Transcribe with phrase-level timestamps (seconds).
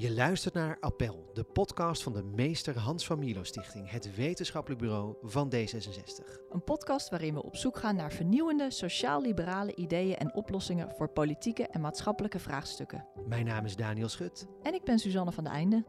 [0.00, 4.80] Je luistert naar Appel, de podcast van de Meester Hans van Milo Stichting, het wetenschappelijk
[4.80, 6.40] bureau van D66.
[6.50, 11.66] Een podcast waarin we op zoek gaan naar vernieuwende sociaal-liberale ideeën en oplossingen voor politieke
[11.66, 13.06] en maatschappelijke vraagstukken.
[13.28, 14.46] Mijn naam is Daniel Schut.
[14.62, 15.84] En ik ben Suzanne van de Einde.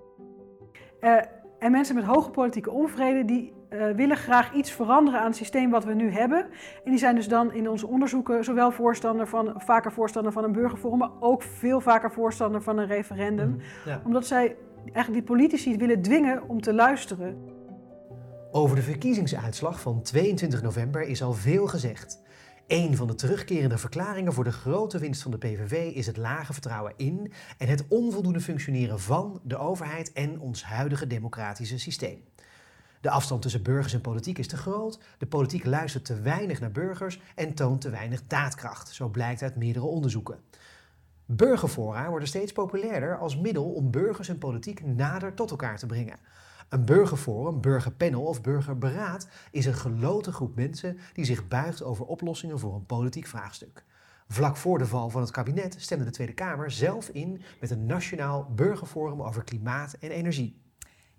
[0.99, 1.21] Uh,
[1.59, 5.69] en mensen met hoge politieke onvrede die uh, willen graag iets veranderen aan het systeem
[5.69, 6.45] wat we nu hebben.
[6.83, 10.51] En die zijn dus dan in onze onderzoeken zowel voorstander van, vaker voorstander van een
[10.51, 13.61] burgerforum, maar ook veel vaker voorstander van een referendum.
[13.85, 14.01] Ja.
[14.05, 17.37] Omdat zij eigenlijk die politici willen dwingen om te luisteren.
[18.51, 22.21] Over de verkiezingsuitslag van 22 november is al veel gezegd.
[22.67, 26.53] Een van de terugkerende verklaringen voor de grote winst van de PVV is het lage
[26.53, 32.23] vertrouwen in en het onvoldoende functioneren van de overheid en ons huidige democratische systeem.
[33.01, 36.71] De afstand tussen burgers en politiek is te groot, de politiek luistert te weinig naar
[36.71, 40.39] burgers en toont te weinig daadkracht, zo blijkt uit meerdere onderzoeken.
[41.25, 46.17] Burgerfora worden steeds populairder als middel om burgers en politiek nader tot elkaar te brengen.
[46.69, 52.59] Een burgerforum, burgerpanel of burgerberaad is een geloten groep mensen die zich buigt over oplossingen
[52.59, 53.83] voor een politiek vraagstuk.
[54.27, 57.85] Vlak voor de val van het kabinet stemde de Tweede Kamer zelf in met een
[57.85, 60.61] nationaal burgerforum over klimaat en energie.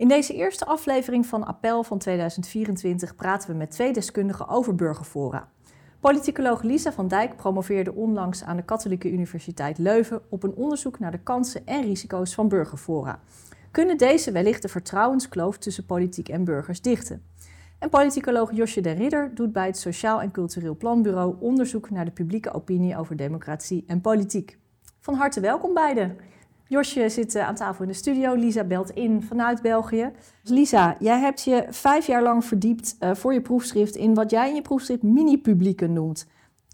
[0.03, 5.49] In deze eerste aflevering van Appel van 2024 praten we met twee deskundigen over burgerfora.
[6.01, 11.11] Politicoloog Lisa van Dijk promoveerde onlangs aan de Katholieke Universiteit Leuven op een onderzoek naar
[11.11, 13.21] de kansen en risico's van burgerfora
[13.71, 17.23] kunnen deze wellicht de vertrouwenskloof tussen politiek en burgers dichten.
[17.79, 22.11] En politicoloog Josje de Ridder doet bij het Sociaal en Cultureel Planbureau onderzoek naar de
[22.11, 24.59] publieke opinie over democratie en politiek.
[25.01, 26.17] Van harte welkom beiden.
[26.73, 30.11] Josje zit eh, aan tafel in de studio, Lisa belt in vanuit België.
[30.45, 34.49] Lisa, jij hebt je vijf jaar lang verdiept uh, voor je proefschrift in wat jij
[34.49, 36.31] in je proefschrift mini-publieken noemt.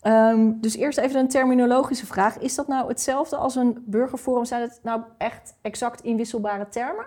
[0.07, 2.39] Um, dus eerst even een terminologische vraag.
[2.39, 4.45] Is dat nou hetzelfde als een burgerforum?
[4.45, 7.07] Zijn het nou echt exact inwisselbare termen?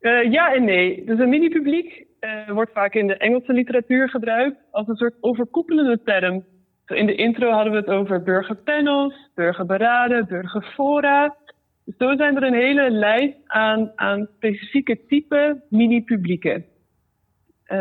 [0.00, 1.04] Uh, ja en nee.
[1.04, 2.06] Dus een mini-publiek
[2.46, 6.44] wordt vaak in de Engelse literatuur gebruikt als een soort overkoepelende term.
[6.86, 11.36] In de intro hadden we het over burgerpanels, burgerberaden, burgerfora.
[11.86, 16.64] Dus zo zijn er een hele lijst aan, aan specifieke type mini-publieken.
[17.68, 17.78] Uh,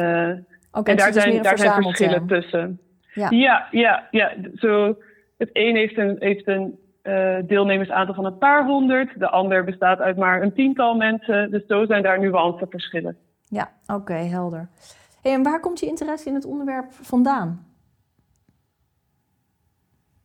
[0.71, 2.79] okay, en daar, dus zijn, daar zijn verschillen tussen.
[3.13, 4.07] Ja, ja, ja.
[4.11, 4.33] ja.
[4.55, 4.97] Zo,
[5.37, 9.99] het een heeft een, heeft een uh, deelnemersaantal van een paar honderd, de ander bestaat
[9.99, 11.51] uit maar een tiental mensen.
[11.51, 13.17] Dus zo zijn daar nuanceverschillen.
[13.49, 14.69] Ja, oké, helder.
[15.21, 17.65] Hey, en waar komt je interesse in het onderwerp vandaan?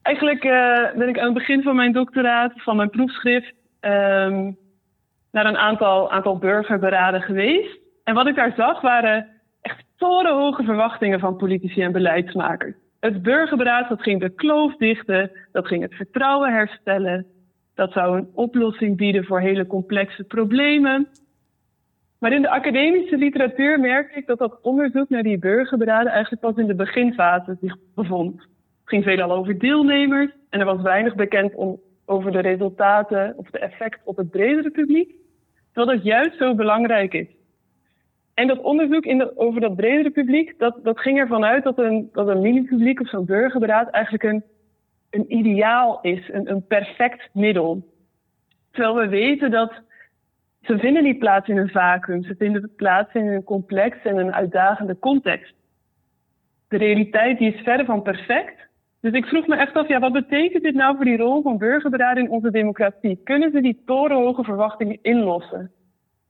[0.02, 4.56] Eigenlijk uh, ben ik aan het begin van mijn doctoraat, van mijn proefschrift, um,
[5.32, 7.78] naar een aantal, aantal burgerberaden geweest.
[8.04, 9.40] En wat ik daar zag waren
[10.00, 12.74] torenhoge verwachtingen van politici en beleidsmakers.
[13.00, 17.26] Het burgerberaad dat ging de kloof dichten, dat ging het vertrouwen herstellen,
[17.74, 21.08] dat zou een oplossing bieden voor hele complexe problemen.
[22.18, 26.56] Maar in de academische literatuur merkte ik dat dat onderzoek naar die burgerberaden eigenlijk pas
[26.56, 28.40] in de beginfase zich bevond.
[28.40, 28.48] Het
[28.84, 31.80] ging veelal over deelnemers en er was weinig bekend om,
[32.10, 35.14] over de resultaten of de effect op het bredere publiek,
[35.72, 37.26] terwijl dat juist zo belangrijk is.
[38.34, 42.08] En dat onderzoek in over dat bredere publiek, dat, dat ging ervan uit dat een,
[42.12, 44.42] dat een mini-publiek of zo'n burgerberaad eigenlijk een,
[45.10, 47.86] een ideaal is, een, een perfect middel.
[48.70, 49.72] Terwijl we weten dat
[50.62, 54.34] ze vinden niet plaats in een vacuüm, ze vinden plaats in een complex en een
[54.34, 55.54] uitdagende context.
[56.68, 58.68] De realiteit die is verre van perfect.
[59.00, 61.58] Dus ik vroeg me echt af, ja, wat betekent dit nou voor die rol van
[61.58, 63.20] burgerberaden in onze democratie?
[63.24, 65.72] Kunnen ze die torenhoge verwachtingen inlossen?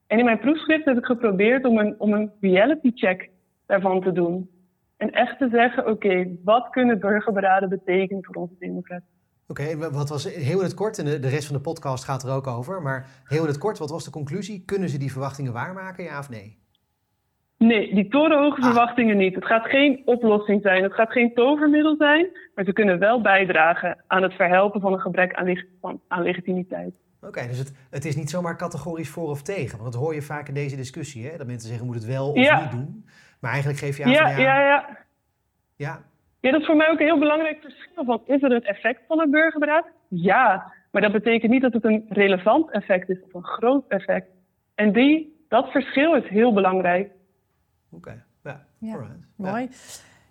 [0.07, 3.31] En in mijn proefschrift heb ik geprobeerd om een, om een reality check
[3.67, 4.51] daarvan te doen.
[4.97, 9.19] En echt te zeggen, oké, wat kunnen burgerberaden betekenen voor onze democratie?
[9.47, 12.23] Oké, wat was heel in het kort, en de, de, rest van de podcast gaat
[12.23, 14.63] er ook over, maar heel in het kort, wat was de conclusie?
[14.65, 16.60] Kunnen ze die verwachtingen waarmaken, ja of nee?
[17.65, 18.65] Nee, die torenhoge ah.
[18.65, 19.35] verwachtingen niet.
[19.35, 24.05] Het gaat geen oplossing zijn, het gaat geen tovermiddel zijn, maar ze kunnen wel bijdragen
[24.07, 26.95] aan het verhelpen van een gebrek aan, aan legitimiteit.
[27.23, 29.79] Oké, dus het, het is niet zomaar categorisch voor of tegen.
[29.79, 31.37] Want dat hoor je vaak in deze discussie, hè?
[31.37, 33.05] dat mensen zeggen, moet het wel of niet doen.
[33.41, 34.87] Maar eigenlijk geef je aan ja, van, ja, ja,
[35.77, 36.01] ja.
[36.41, 38.05] Ja, dat is voor mij ook een heel belangrijk verschil.
[38.05, 39.87] Van, is er een effect van een burgerberaad?
[40.09, 44.27] Ja, maar dat betekent niet dat het een relevant effect is of een groot effect.
[44.75, 47.11] En die, dat verschil is heel belangrijk.
[47.91, 48.67] Oké, ja,
[49.37, 49.69] mooi.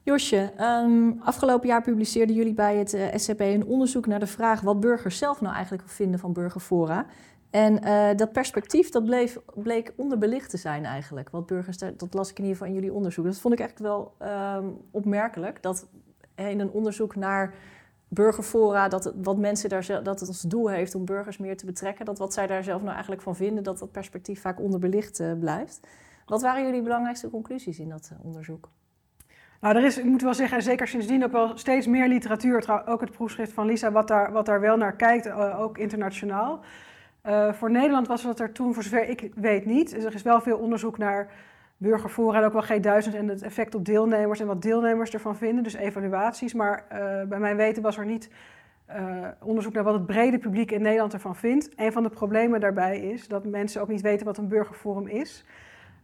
[0.03, 4.27] Josje, ehm, afgelopen jaar publiceerden jullie bij het uh, eh, SCP een onderzoek naar de
[4.27, 7.05] vraag wat burgers zelf nou eigenlijk vinden van burgerfora.
[7.49, 11.29] En uh, dat perspectief dat bleef, bleek onderbelicht te zijn eigenlijk.
[11.29, 13.25] Wat burgers, dat las ik in ieder geval in jullie onderzoek.
[13.25, 14.15] Dat vond ik echt wel
[14.55, 15.61] um, opmerkelijk.
[15.63, 15.87] Dat
[16.35, 17.53] in een onderzoek naar
[18.07, 21.65] burgerfora, dat wat mensen daar zelf, dat het als doel heeft om burgers meer te
[21.65, 25.19] betrekken, dat wat zij daar zelf nou eigenlijk van vinden, dat dat perspectief vaak onderbelicht
[25.19, 25.79] uh, blijft.
[26.29, 28.69] Wat waren jullie belangrijkste conclusies in dat uh, onderzoek?
[29.61, 33.01] Nou, er is, ik moet wel zeggen, zeker sindsdien ook wel steeds meer literatuur, ook
[33.01, 36.59] het proefschrift van Lisa, wat daar, wat daar wel naar kijkt, uh, ook internationaal.
[37.51, 39.91] voor Nederland was dat er toen, voor zover ik weet, niet.
[39.91, 41.31] Dus er is wel veel onderzoek naar
[41.77, 45.63] burgerfora en ook wel G1000 en het effect op deelnemers en wat deelnemers ervan vinden,
[45.63, 46.53] dus evaluaties.
[46.53, 46.85] Maar
[47.29, 48.29] bij mijn weten was er niet
[49.43, 51.69] onderzoek naar wat het brede publiek in Nederland ervan vindt.
[51.75, 55.45] Een van de problemen daarbij is dat mensen ook niet weten wat een burgerforum is.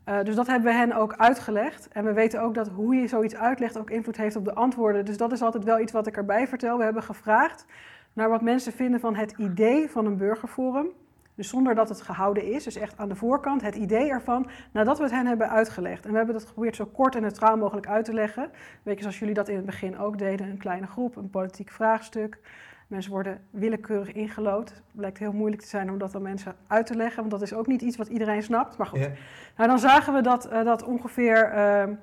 [0.10, 1.88] Uh, dus dat hebben we hen ook uitgelegd.
[1.88, 5.06] En we weten ook dat hoe je zoiets uitlegt ook invloed heeft op de antwoorden.
[5.06, 6.78] Dus dat is altijd wel iets wat ik erbij vertel.
[6.78, 7.66] We hebben gevraagd
[8.13, 10.88] naar wat mensen vinden van het idee van een burgerforum.
[11.36, 14.98] Dus zonder dat het gehouden is, dus echt aan de voorkant, het idee ervan, nadat
[14.98, 16.06] we het hen hebben uitgelegd.
[16.06, 18.50] En we hebben dat geprobeerd zo kort en neutraal mogelijk uit te leggen.
[18.84, 21.72] Weet je, zoals jullie dat in het begin ook deden, een kleine groep, een politiek
[21.72, 22.40] vraagstuk.
[22.87, 24.69] Mensen worden willekeurig ingelood.
[24.69, 27.41] Het blijkt heel moeilijk te zijn om dat aan mensen uit te leggen, want dat
[27.41, 28.77] is ook niet iets wat iedereen snapt.
[28.77, 29.11] Maar goed, ja.
[29.57, 31.95] nou, dan zagen we dat, uh, dat ongeveer, uh,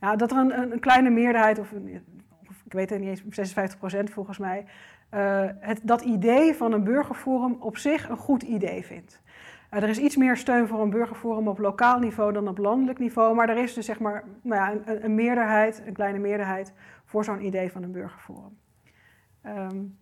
[0.00, 1.72] ja, dat er een, een, kleine meerderheid, of,
[2.48, 4.64] of ik weet het niet eens, 56 procent volgens mij,
[5.14, 9.20] uh, het, dat idee van een burgerforum op zich een goed idee vindt.
[9.70, 12.98] Uh, er is iets meer steun voor een burgerforum op lokaal niveau dan op landelijk
[12.98, 16.72] niveau, maar er is dus zeg maar nou ja, een, een meerderheid, een kleine meerderheid,
[17.04, 18.58] voor zo'n idee van een burgerforum.
[19.46, 20.00] Um,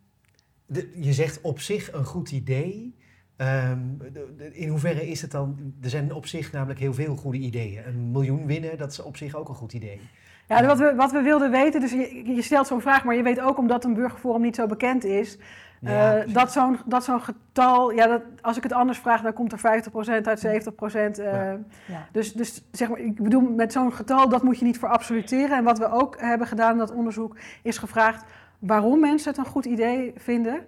[0.70, 2.98] de, je zegt op zich een goed idee.
[3.36, 5.74] Um, de, de, in hoeverre is het dan?
[5.82, 7.86] Er zijn op zich namelijk heel veel goede ideeën.
[7.86, 10.00] Een miljoen winnen, dat is op zich ook een goed idee.
[10.48, 13.22] Ja, wat we, wat we wilden weten, dus je, je stelt zo'n vraag, maar je
[13.22, 15.38] weet ook omdat een burgerforum niet zo bekend is,
[15.80, 19.52] ja, uh, dat zo'n zo'n getal, ja, dat, als ik het anders vraag, dan komt
[19.52, 19.82] er
[20.22, 21.20] 50% uit 70%.
[21.20, 21.58] Uh, ja.
[21.86, 22.08] Ja.
[22.12, 25.56] Dus, dus zeg maar, ik bedoel, met zo'n getal, dat moet je niet voor absoluteren.
[25.56, 28.24] En wat we ook hebben gedaan in dat onderzoek, is gevraagd
[28.60, 30.64] waarom mensen het een goed idee vinden.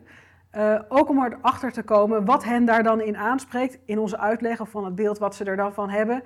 [0.57, 4.61] Uh, ook om erachter te komen wat hen daar dan in aanspreekt, in onze uitleg
[4.61, 6.23] of van het beeld wat ze er dan van hebben.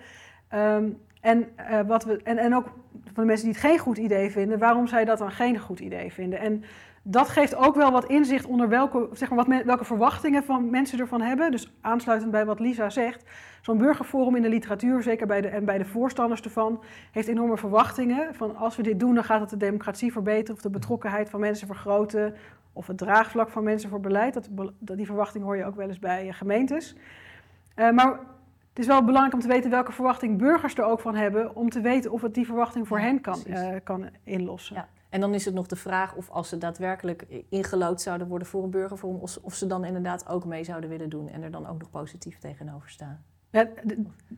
[0.55, 2.65] Um, en, uh, wat we, en, en ook
[3.05, 5.81] van de mensen die het geen goed idee vinden, waarom zij dat dan geen goed
[5.81, 6.39] idee vinden.
[6.39, 6.65] En
[7.09, 10.99] dat geeft ook wel wat inzicht onder welke, zeg maar, wat welke verwachtingen van mensen
[10.99, 11.51] ervan hebben.
[11.51, 13.25] Dus aansluitend bij wat Lisa zegt,
[13.63, 16.83] zo'n burgerforum in de literatuur, zeker bij de, en bij de voorstanders ervan,
[17.13, 18.35] heeft enorme verwachtingen.
[18.35, 21.41] Van als we dit doen, dan gaat het de democratie verbeteren of de betrokkenheid van
[21.41, 22.35] mensen vergroten.
[22.73, 24.35] Of het draagvlak van mensen voor beleid.
[24.35, 24.49] Dat,
[24.79, 26.97] dat die verwachting hoor je ook wel eens bij gemeentes.
[27.77, 28.11] Uh, maar
[28.69, 31.71] het is wel belangrijk om te weten welke verwachting burgers er ook van hebben, om
[31.71, 34.77] te weten of het die verwachting voor ja, hen kan, uh, kan inlossen.
[34.77, 34.89] Ja.
[35.17, 38.65] En dan is het nog de vraag of als ze daadwerkelijk ingelood zouden worden voor
[38.65, 41.67] een burgerforum, of, of ze dan inderdaad ook mee zouden willen doen en er dan
[41.67, 43.25] ook nog positief tegenover staan.
[43.51, 43.69] Ja,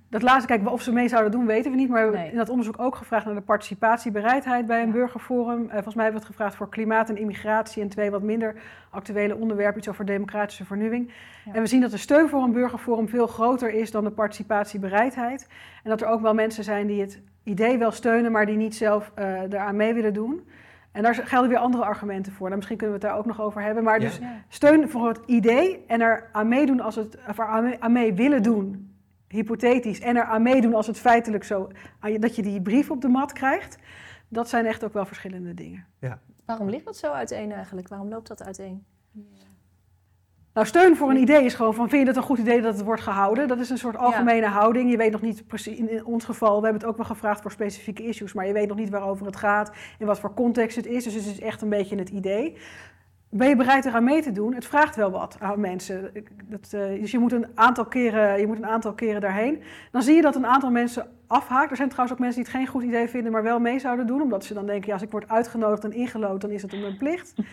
[0.08, 1.88] dat laatste, kijk, of ze mee zouden doen, weten we niet.
[1.88, 4.92] Maar we hebben in dat onderzoek ook gevraagd naar de participatiebereidheid bij een ja.
[4.92, 5.62] burgerforum.
[5.62, 8.62] Uh, volgens mij hebben we het gevraagd voor klimaat en immigratie en twee wat minder
[8.90, 11.12] actuele onderwerpen, iets over democratische vernieuwing.
[11.44, 11.52] Ja.
[11.52, 15.46] En we zien dat de steun voor een burgerforum veel groter is dan de participatiebereidheid.
[15.82, 18.76] En dat er ook wel mensen zijn die het idee wel steunen, maar die niet
[18.76, 20.46] zelf uh, eraan mee willen doen.
[20.98, 22.44] En daar gelden weer andere argumenten voor.
[22.44, 23.84] Nou, misschien kunnen we het daar ook nog over hebben.
[23.84, 24.18] Maar dus
[24.48, 28.42] steun voor het idee en er aan meedoen als het, of er aan mee willen
[28.42, 28.94] doen
[29.28, 31.70] hypothetisch en er aan meedoen als het feitelijk zo,
[32.18, 33.78] dat je die brief op de mat krijgt,
[34.28, 35.86] dat zijn echt ook wel verschillende dingen.
[35.98, 36.20] Ja.
[36.44, 37.88] Waarom ligt dat zo uiteen eigenlijk?
[37.88, 38.84] Waarom loopt dat uiteen?
[40.58, 42.74] Nou, steun voor een idee is gewoon van, vind je het een goed idee dat
[42.74, 43.48] het wordt gehouden?
[43.48, 44.48] Dat is een soort algemene ja.
[44.48, 44.90] houding.
[44.90, 47.50] Je weet nog niet precies, in ons geval, we hebben het ook wel gevraagd voor
[47.50, 50.86] specifieke issues, maar je weet nog niet waarover het gaat, in wat voor context het
[50.86, 51.04] is.
[51.04, 52.56] Dus het is echt een beetje het idee
[53.30, 54.54] ben je bereid eraan mee te doen?
[54.54, 56.10] Het vraagt wel wat aan mensen.
[56.44, 59.62] Dat, uh, dus je moet, een aantal keren, je moet een aantal keren daarheen.
[59.90, 61.70] Dan zie je dat een aantal mensen afhaakt.
[61.70, 64.06] Er zijn trouwens ook mensen die het geen goed idee vinden, maar wel mee zouden
[64.06, 64.22] doen.
[64.22, 66.96] Omdat ze dan denken, ja, als ik word uitgenodigd en ingelood, dan is het een
[66.98, 67.34] plicht.
[67.36, 67.44] Uh,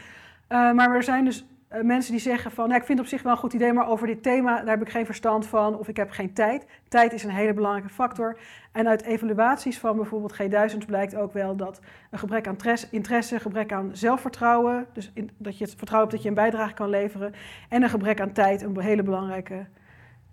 [0.72, 3.32] maar er zijn dus uh, mensen die zeggen van, ik vind het op zich wel
[3.32, 5.98] een goed idee, maar over dit thema, daar heb ik geen verstand van of ik
[5.98, 6.66] heb geen tijd.
[6.88, 8.38] Tijd is een hele belangrijke factor.
[8.72, 11.80] En uit evaluaties van bijvoorbeeld G1000 blijkt ook wel dat
[12.12, 12.58] een gebrek aan
[12.92, 16.74] interesse, gebrek aan zelfvertrouwen, dus in, dat je het vertrouwen hebt dat je een bijdrage
[16.74, 17.34] kan leveren,
[17.70, 19.66] en een gebrek aan tijd een hele belangrijke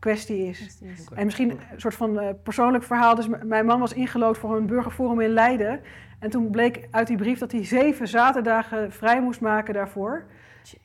[0.03, 0.79] kwestie is.
[0.83, 1.19] Okay.
[1.19, 3.15] En misschien een soort van uh, persoonlijk verhaal.
[3.15, 5.81] Dus mijn man was ingelood voor een burgerforum in Leiden.
[6.19, 10.25] En toen bleek uit die brief dat hij zeven zaterdagen vrij moest maken daarvoor.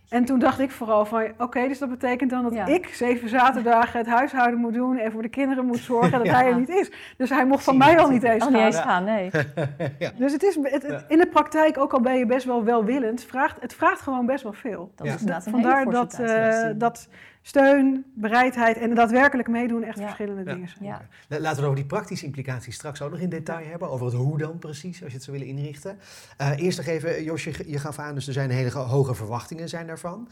[0.10, 2.66] En toen dacht ik vooral van, oké, dus dat betekent dan dat Ja.
[2.66, 6.28] ik zeven zaterdagen het huishouden moet doen en voor de kinderen moet zorgen en dat
[6.28, 6.34] Ja.
[6.34, 6.92] hij er niet is.
[7.18, 8.66] Dus hij mocht van mij al niet eens Oh, niet gaan.
[8.66, 9.30] eens gaan, nee.
[10.00, 10.12] ja.
[10.18, 11.04] Dus het is, het, het- Ja.
[11.08, 14.44] in de praktijk, ook al ben je best wel welwillend, vraagt, het vraagt gewoon best
[14.44, 14.92] wel veel.
[14.96, 15.14] Dat Ja.
[15.14, 17.08] is inderdaad een Vandaar hele dat, eh, dat
[17.48, 20.04] steun, bereidheid en daadwerkelijk meedoen echt Ja.
[20.04, 20.54] verschillende Ja.
[20.54, 20.84] dingen zijn.
[20.84, 21.02] Ja.
[21.28, 23.90] La- Laten we het over die praktische implicaties straks ook nog in detail hebben.
[23.90, 25.98] Over het hoe dan precies, als je het zou willen inrichten.
[26.38, 29.88] Eh, eerst nog even, Josje, je gaf aan, dus er zijn hele hoge verwachtingen zijn
[29.88, 30.30] daarvan.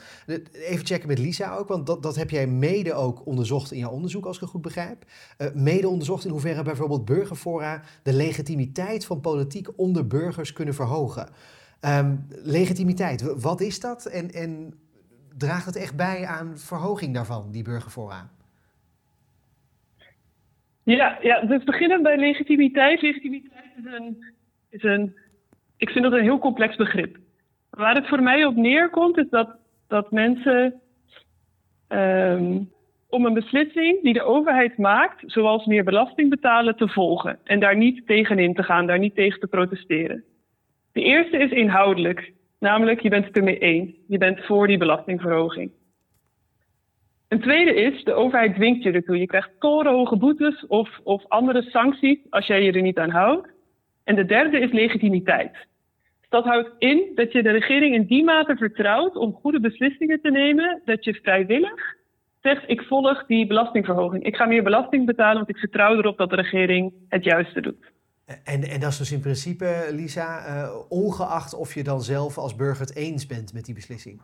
[0.51, 3.91] Even checken met Lisa ook, want dat, dat heb jij mede ook onderzocht in jouw
[3.91, 5.05] onderzoek, als ik het goed begrijp.
[5.37, 11.29] Eh, mede onderzocht in hoeverre bijvoorbeeld burgerfora de legitimiteit van politiek onder burgers kunnen verhogen.
[11.79, 14.05] Ehm, legitimiteit, wat is dat?
[14.05, 14.73] En, en
[15.37, 18.29] draagt het echt bij aan verhoging daarvan, die burgerfora?
[20.83, 23.01] Ja, ja, dus beginnen bij legitimiteit.
[23.01, 24.23] Legitimiteit is een,
[24.69, 25.15] is een,
[25.77, 27.17] ik vind dat een heel complex begrip.
[27.69, 29.55] Waar het voor mij op neerkomt, is dat,
[29.87, 30.81] dat mensen
[31.87, 32.57] ehm,
[33.09, 37.39] om een beslissing die de overheid maakt, zoals meer belasting betalen, te volgen.
[37.43, 40.23] En daar niet tegenin te gaan, daar niet tegen te protesteren.
[40.91, 43.91] De eerste is inhoudelijk, namelijk je bent het ermee eens.
[44.07, 45.71] Je bent voor die belastingverhoging.
[47.27, 49.17] Een tweede is, de overheid dwingt je ertoe.
[49.17, 53.47] Je krijgt torenhoge boetes of, of andere sancties als jij je er niet aan houdt.
[54.03, 55.67] En de derde is legitimiteit.
[56.29, 60.31] Dat houdt in dat je de regering in die mate vertrouwt om goede beslissingen te
[60.31, 61.95] nemen, dat je vrijwillig
[62.41, 64.23] zegt, ik volg die belastingverhoging.
[64.23, 67.93] Ik ga meer belasting betalen, want ik vertrouw erop dat de regering het juiste doet.
[68.25, 72.55] En, en dat is dus in principe, Lisa, eh, ongeacht of je dan zelf als
[72.55, 74.21] burger het eens bent met die beslissing.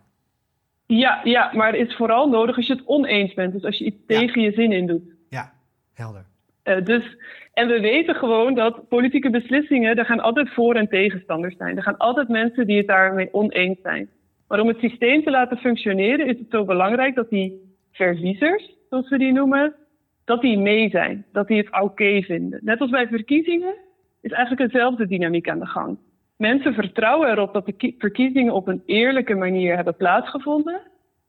[0.85, 3.53] Ja, ja, maar het is vooral nodig als je het oneens bent.
[3.53, 4.19] Dus als je iets Ja.
[4.19, 5.03] tegen je zin in doet.
[5.29, 5.53] Ja,
[5.93, 6.25] helder.
[6.63, 7.17] Eh, dus,
[7.53, 11.77] en we weten gewoon dat politieke beslissingen, er gaan altijd voor- en tegenstanders zijn.
[11.77, 14.09] Er gaan altijd mensen die het daarmee oneens zijn.
[14.47, 19.09] Maar om het systeem te laten functioneren is het zo belangrijk dat die verliezers, zoals
[19.09, 19.75] we die noemen,
[20.25, 21.25] dat die mee zijn.
[21.31, 22.59] Dat die het oké vinden.
[22.63, 23.73] Net als bij verkiezingen
[24.21, 25.97] is eigenlijk dezelfde dynamiek aan de gang.
[26.37, 30.81] Mensen vertrouwen erop dat de ki- verkiezingen op een eerlijke manier hebben plaatsgevonden.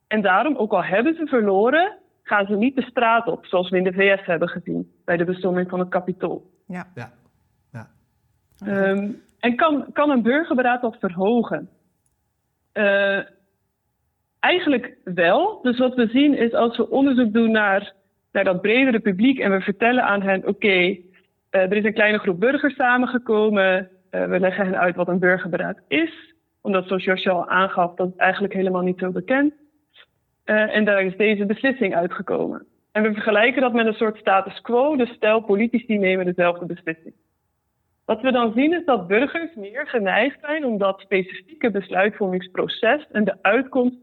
[0.06, 3.76] En daarom, ook al hebben ze verloren, gaan ze niet de straat op, zoals we
[3.76, 6.50] in de VS hebben gezien bij de bestorming van het Capitool.
[6.66, 7.12] Ja, ja.
[8.66, 11.68] Ehm, en kan, kan een burgerberaad dat verhogen?
[12.72, 13.20] Eh,
[14.40, 15.62] eigenlijk wel.
[15.62, 17.92] Dus wat we zien is als we onderzoek doen naar,
[18.32, 20.96] naar dat bredere publiek en we vertellen aan hen: oké,
[21.60, 23.90] er is een kleine groep burgers samengekomen.
[24.10, 26.34] Eh, we leggen hen uit wat een burgerberaad is.
[26.60, 29.54] Omdat, zoals Josje al aangaf, dat eigenlijk helemaal niet zo bekend.
[30.44, 32.66] Eh, en daar is deze beslissing uitgekomen.
[32.92, 34.96] En we vergelijken dat met een soort status quo.
[34.96, 37.14] Dus stel, politici nemen dezelfde beslissing.
[38.04, 43.24] Wat we dan zien is dat burgers meer geneigd zijn om dat specifieke besluitvormingsproces en
[43.24, 43.96] de uitkomst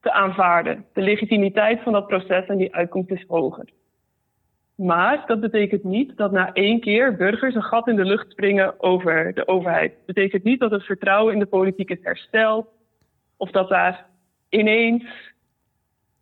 [0.00, 0.84] te aanvaarden.
[0.92, 3.68] De legitimiteit van dat proces en die uitkomst is hoger.
[4.80, 8.80] Maar dat betekent niet dat na één keer burgers een gat in de lucht springen
[8.80, 9.92] over de overheid.
[9.96, 12.66] Dat betekent niet dat het vertrouwen in de politiek is hersteld
[13.36, 14.06] of dat daar
[14.48, 15.32] ineens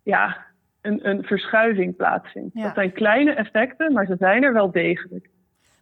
[0.03, 0.47] ja,
[0.81, 2.55] een, een verschuiving plaatsvindt.
[2.55, 2.63] Ja.
[2.63, 5.31] Dat zijn kleine effecten, maar ze zijn er wel degelijk.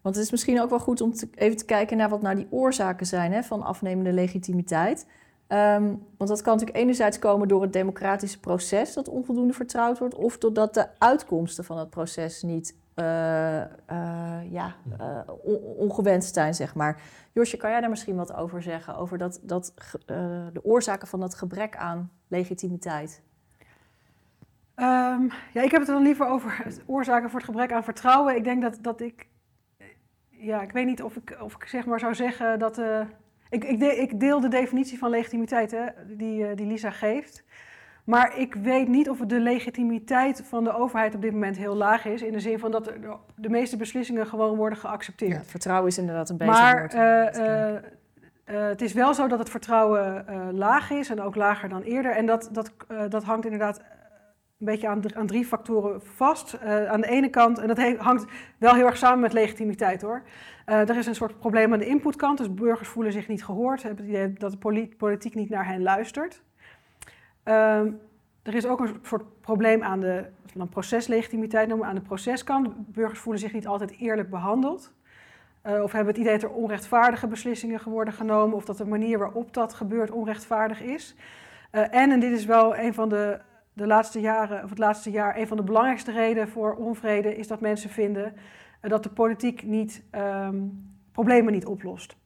[0.03, 2.37] Want het is misschien ook wel goed om te- even te kijken naar wat nou
[2.37, 5.11] die oorzaken zijn hè, van afnemende legitimiteit.
[5.47, 10.15] Ehm, want dat kan natuurlijk enerzijds komen door het democratische proces dat onvoldoende vertrouwd wordt,
[10.15, 13.69] of doordat de uitkomsten van het proces niet eh, eh,
[14.51, 17.01] ja, eh, on- ongewenst zijn, zeg maar.
[17.33, 18.97] Josje, kan jij daar misschien wat over zeggen?
[18.97, 19.75] Over dat, dat,
[20.07, 20.17] eh,
[20.53, 23.23] de oorzaken van dat gebrek aan legitimiteit?
[24.75, 25.23] Ehm,
[25.53, 28.37] ja, ik heb het dan liever over oorzaken voor het gebrek aan vertrouwen.
[28.37, 29.27] Ik denk dat, dat ik.
[30.29, 32.81] Ja, ik weet niet of ik, of ik zeg maar zou zeggen dat.
[33.51, 37.45] Ik, ik, de- ik deel de definitie van legitimiteit hè, die, eh, die Lisa geeft.
[38.05, 42.05] Maar ik weet niet of de legitimiteit van de overheid op dit moment heel laag
[42.05, 42.23] is.
[42.23, 42.93] In de zin van dat
[43.35, 45.33] de, meeste beslissingen gewoon worden geaccepteerd.
[45.33, 46.53] Ja, vertrouwen is inderdaad een beetje.
[46.53, 47.83] Maar eh, eh,
[48.45, 50.25] het is wel zo dat het vertrouwen
[50.55, 52.13] laag is en ook lager dan eerder.
[52.13, 52.73] En dat, dat,
[53.09, 53.81] dat hangt inderdaad
[54.59, 56.53] een beetje aan, dr- aan drie factoren vast.
[56.53, 58.25] Eh, aan de ene kant, en dat hangt
[58.59, 60.23] wel heel erg samen met legitimiteit hoor.
[60.65, 63.83] Eh, er is een soort probleem aan de inputkant, dus burgers voelen zich niet gehoord,
[63.83, 66.43] hebben het idee dat de poli- politiek niet naar hen luistert.
[67.43, 67.91] Ehm,
[68.43, 72.93] er is ook een soort probleem aan de dan proceslegitimiteit noemen, aan de proceskant.
[72.93, 74.93] Burgers voelen zich niet altijd eerlijk behandeld.
[75.63, 79.19] Eh, of hebben het idee dat er onrechtvaardige beslissingen worden genomen, of dat de manier
[79.19, 81.15] waarop dat gebeurt onrechtvaardig is.
[81.71, 83.41] En, en dit is wel een van de,
[83.77, 87.49] de laatste jaren, of het laatste jaar, een van de belangrijkste redenen voor onvrede, is
[87.49, 88.35] dat mensen vinden
[88.81, 90.57] eh, dat de politiek niet, ehm,
[91.13, 92.17] problemen niet oplost.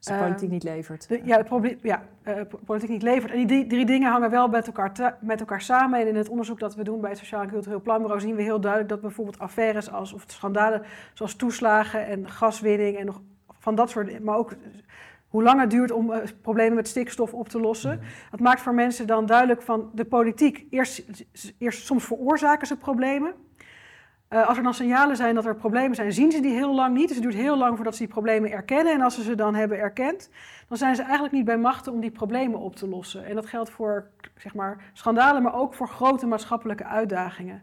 [0.00, 1.08] De politiek niet levert.
[1.08, 3.32] De, ja, het ja uh, politiek niet levert.
[3.32, 6.00] En die drie dingen hangen wel met elkaar, met elkaar samen.
[6.00, 8.42] En in het onderzoek dat we doen bij het Sociaal en Cultureel Planbureau zien we
[8.42, 10.82] heel duidelijk dat bijvoorbeeld affaires als, of schandalen
[11.14, 13.20] zoals toeslagen en gaswinning en nog
[13.58, 14.52] van dat soort, maar ook
[15.36, 17.96] hoe lang het duurt om uh, problemen met stikstof op te lossen.
[17.96, 18.06] Mhm.
[18.30, 20.66] Dat maakt voor mensen dan duidelijk van de politiek.
[20.70, 21.24] Eerst,
[21.58, 23.34] eerst soms veroorzaken ze problemen.
[24.30, 26.94] Uh, als er dan signalen zijn dat er problemen zijn, zien ze die heel lang
[26.94, 27.06] niet.
[27.06, 28.92] Dus het duurt heel lang voordat ze die problemen erkennen.
[28.92, 30.30] En als ze ze dan hebben erkend,
[30.68, 33.24] dan zijn ze eigenlijk niet bij machten om die problemen op te lossen.
[33.24, 37.62] En dat geldt voor zeg maar, schandalen, maar ook voor grote maatschappelijke uitdagingen.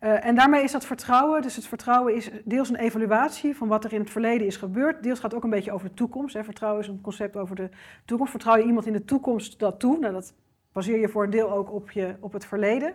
[0.00, 3.84] Uh, en daarmee is dat vertrouwen, dus het vertrouwen is deels een evaluatie van wat
[3.84, 5.02] er in het verleden is gebeurd.
[5.02, 6.34] Deels gaat ook een beetje over de toekomst.
[6.34, 6.44] Hè.
[6.44, 7.68] Vertrouwen is een concept over de
[8.04, 8.32] toekomst.
[8.32, 9.98] Vertrouw je iemand in de toekomst dat toe?
[9.98, 10.34] Nou, dat
[10.72, 12.94] baseer je voor een deel ook op, je, op het verleden.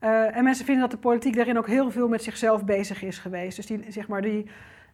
[0.00, 3.18] Uh, en mensen vinden dat de politiek daarin ook heel veel met zichzelf bezig is
[3.18, 3.56] geweest.
[3.56, 4.46] Dus die, zeg maar, die,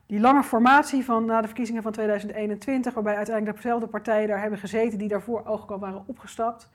[0.06, 4.58] die lange formatie van na de verkiezingen van 2021, waarbij uiteindelijk dezelfde partijen daar hebben
[4.58, 6.70] gezeten die daarvoor ook al waren opgestapt,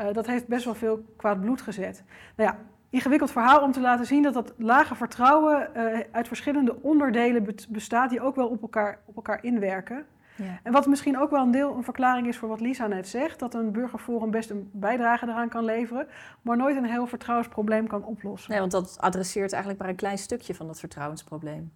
[0.00, 2.04] uh, dat heeft best wel veel kwaad bloed gezet.
[2.36, 2.58] Nou ja,
[2.94, 8.10] ingewikkeld verhaal om te laten zien dat dat lage vertrouwen uh, uit verschillende onderdelen bestaat
[8.10, 10.06] die ook wel op elkaar, op elkaar inwerken.
[10.36, 10.58] Ja.
[10.62, 13.38] En wat misschien ook wel een deel een verklaring is voor wat Lisa net zegt,
[13.38, 16.06] dat een burgerforum best een bijdrage eraan kan leveren,
[16.42, 18.50] maar nooit een heel vertrouwensprobleem kan oplossen.
[18.50, 21.72] Nee, want dat adresseert eigenlijk maar een klein stukje van dat vertrouwensprobleem.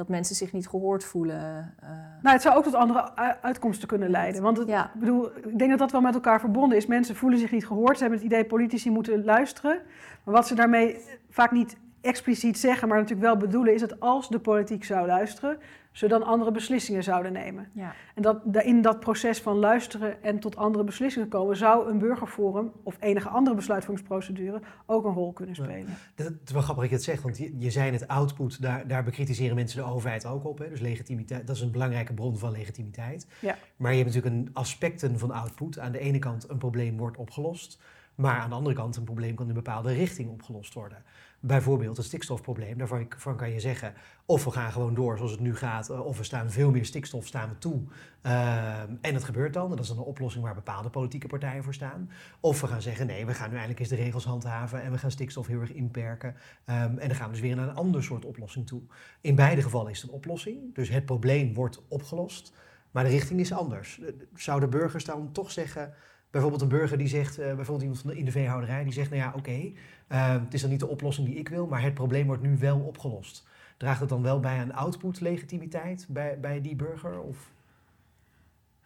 [0.00, 1.74] Dat mensen zich niet gehoord voelen.
[1.82, 1.88] Uh...
[2.22, 4.42] Nou, het zou ook tot andere uitkomsten kunnen leiden.
[4.42, 4.90] Want het, ja.
[4.94, 6.86] bedoel, ik denk dat dat wel met elkaar verbonden is.
[6.86, 7.96] Mensen voelen zich niet gehoord.
[7.96, 9.78] Ze hebben het idee politici moeten luisteren.
[10.24, 14.28] Maar wat ze daarmee vaak niet expliciet zeggen, maar natuurlijk wel bedoelen, is dat als
[14.28, 15.58] de politiek zou luisteren,
[15.92, 17.70] ze dan andere beslissingen zouden nemen.
[17.72, 17.94] Ja.
[18.14, 22.72] En dat in dat proces van luisteren en tot andere beslissingen komen, zou een burgerforum
[22.82, 25.96] of enige andere besluitvormingsprocedure ook een rol kunnen spelen.
[26.16, 26.24] Ja.
[26.24, 28.86] Dat is wel grappig dat je het zegt, want je, je zei het output, daar,
[28.86, 30.58] daar bekritiseren mensen de overheid ook op.
[30.58, 30.68] Hè?
[30.68, 33.26] Dus legitimiteit, dat is een belangrijke bron van legitimiteit.
[33.40, 33.56] Ja.
[33.76, 35.78] Maar je hebt natuurlijk een aspecten van output.
[35.78, 37.82] Aan de ene kant een probleem wordt opgelost,
[38.14, 41.02] maar aan de andere kant een probleem kan in een bepaalde richting opgelost worden.
[41.42, 42.78] Bijvoorbeeld het stikstofprobleem.
[42.78, 43.94] Daarvan kan je zeggen,
[44.26, 46.84] of we gaan gewoon door zoals het nu gaat, eh, of we staan veel meer
[46.84, 47.82] stikstof staan we toe.
[48.22, 51.64] Ehm, en het gebeurt dan, en dat is dan een oplossing waar bepaalde politieke partijen
[51.64, 52.10] voor staan.
[52.40, 54.98] Of we gaan zeggen, nee, we gaan nu eindelijk eens de regels handhaven en we
[54.98, 56.34] gaan stikstof heel erg inperken.
[56.64, 58.82] Ehm, en dan gaan we dus weer naar een ander soort oplossing toe.
[59.20, 62.52] In beide gevallen is het een oplossing, dus het probleem wordt opgelost,
[62.90, 64.00] maar de richting is anders.
[64.34, 65.94] Zouden burgers dan toch zeggen,
[66.30, 69.10] bijvoorbeeld een burger die zegt, uh, bijvoorbeeld iemand van de, in de veehouderij, die zegt,
[69.10, 69.72] nou ja, oké,
[70.10, 72.56] Ehm, het is dan niet de oplossing die ik wil, maar het probleem wordt nu
[72.58, 73.46] wel opgelost.
[73.76, 77.20] Draagt het dan wel bij aan output-legitimiteit bij, bij die burger?
[77.20, 77.50] Of?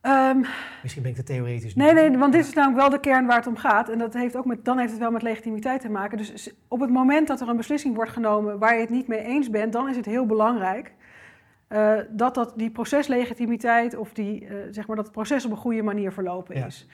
[0.02, 0.44] Um,
[0.82, 1.74] Misschien ben ik te theoretisch.
[1.74, 3.88] Nee, nee, want dit is namelijk wel de kern waar het om gaat.
[3.88, 6.18] En dat heeft ook met, dan heeft het wel met legitimiteit te maken.
[6.18, 9.24] Dus op het moment dat er een beslissing wordt genomen waar je het niet mee
[9.24, 10.92] eens bent, dan is het heel belangrijk
[11.68, 15.56] uh, dat, dat die proceslegitimiteit of die, uh, zeg maar dat het proces op een
[15.56, 16.88] goede manier verlopen is.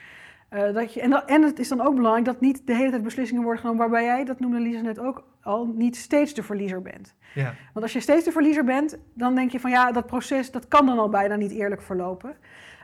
[0.53, 2.89] Uh, dat je, en, dat, en het is dan ook belangrijk dat niet de hele
[2.89, 6.43] tijd beslissingen worden genomen waarbij jij, dat noemde Lisa net ook al, niet steeds de
[6.43, 7.15] verliezer bent.
[7.33, 7.53] Ja.
[7.73, 10.67] Want als je steeds de verliezer bent, dan denk je van ja, dat proces dat
[10.67, 12.35] kan dan al bijna niet eerlijk verlopen.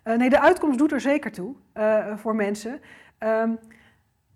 [0.05, 2.79] Uh, nee, de uitkomst doet er zeker toe uh, voor mensen.
[3.19, 3.59] Um,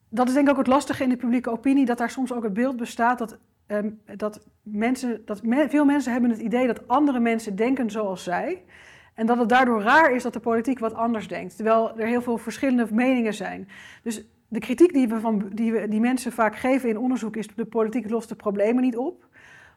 [0.10, 2.44] dat is denk ik ook het lastige in de publieke opinie, dat daar soms ook
[2.44, 6.88] het beeld bestaat dat, um, dat, mensen, dat me, veel mensen hebben het idee dat
[6.88, 8.64] andere mensen denken zoals zij.
[9.14, 12.22] En dat het daardoor raar is dat de politiek wat anders denkt, terwijl er heel
[12.22, 13.68] veel verschillende meningen zijn.
[14.04, 17.48] Dus de kritiek die, we van, die, we, die mensen vaak geven in onderzoek is:
[17.48, 19.28] de politiek lost de problemen niet op.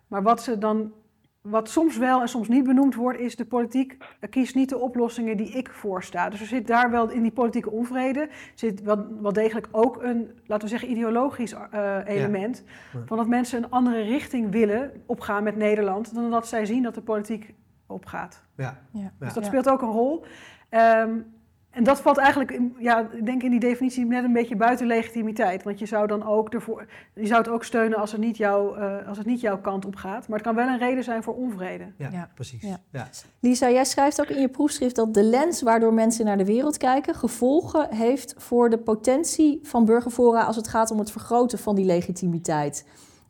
[0.08, 0.92] Maar wat, ze dan,
[1.40, 3.96] wat soms wel en soms niet benoemd wordt, is de politiek
[4.30, 6.28] kiest niet de oplossingen die ik voorsta.
[6.28, 10.30] Dus er zit daar wel in die politieke onvrede zit wel, wel degelijk ook een,
[10.46, 12.64] laten we zeggen, ideologisch uh, element.
[13.06, 16.94] Van dat mensen een andere richting willen opgaan met Nederland, dan dat zij zien dat
[16.94, 17.54] de politiek
[17.94, 18.42] opgaat.
[18.56, 18.78] Ja.
[18.92, 19.12] ja.
[19.18, 20.24] Dus dat speelt ook een rol.
[20.70, 21.32] Um,
[21.74, 24.86] en dat valt eigenlijk, in, ja, ik denk in die definitie net een beetje buiten
[24.86, 25.62] legitimiteit.
[25.62, 28.78] Want je zou dan ook ervoor, je zou het ook steunen als het niet, jou,
[28.78, 30.28] uh, als het niet jouw kant op gaat.
[30.28, 31.92] Maar het kan wel een reden zijn voor onvrede.
[31.98, 32.30] Ja, ja.
[32.34, 32.76] precies.
[32.90, 33.08] Ja.
[33.40, 36.76] Lisa, jij schrijft ook in je proefschrift dat de lens waardoor mensen naar de wereld
[36.76, 41.74] kijken gevolgen heeft voor de potentie van burgerfora als het gaat om het vergroten van
[41.74, 42.88] die legitimiteit.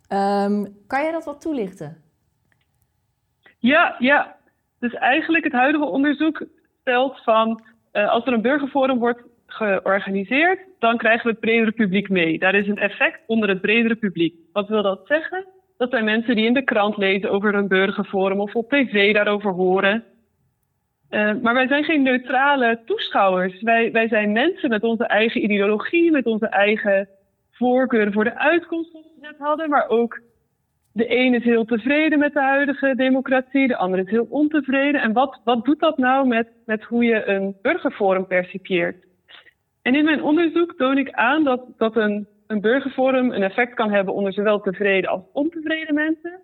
[0.09, 2.03] Um, kan jij dat wat toelichten?
[3.59, 4.37] Ja, ja.
[4.85, 6.45] Dus eigenlijk het huidige onderzoek
[6.81, 12.09] stelt van uh, als er een burgerforum wordt georganiseerd, dan krijgen we het bredere publiek
[12.09, 12.39] mee.
[12.39, 14.35] Daar is een effect onder het bredere publiek.
[14.53, 15.47] Wat wil dat zeggen?
[15.77, 19.51] Dat zijn mensen die in de krant lezen over een burgerforum of op tv daarover
[19.51, 20.05] horen.
[21.11, 23.63] Uh, maar wij zijn geen neutrale toeschouwers.
[23.63, 27.09] Wij, wij zijn mensen met onze eigen ideologie, met onze eigen
[27.51, 30.21] voorkeuren voor de uitkomst, zoals we net hadden, maar ook
[30.95, 35.01] de een is heel tevreden met de huidige democratie, de ander is heel ontevreden.
[35.01, 39.05] En wat, wat doet dat nou met, met hoe je een burgerforum percipieert?
[39.83, 43.91] En in mijn onderzoek toon ik aan dat, dat een, een burgerforum een effect kan
[43.91, 46.41] hebben onder zowel tevreden als ontevreden mensen.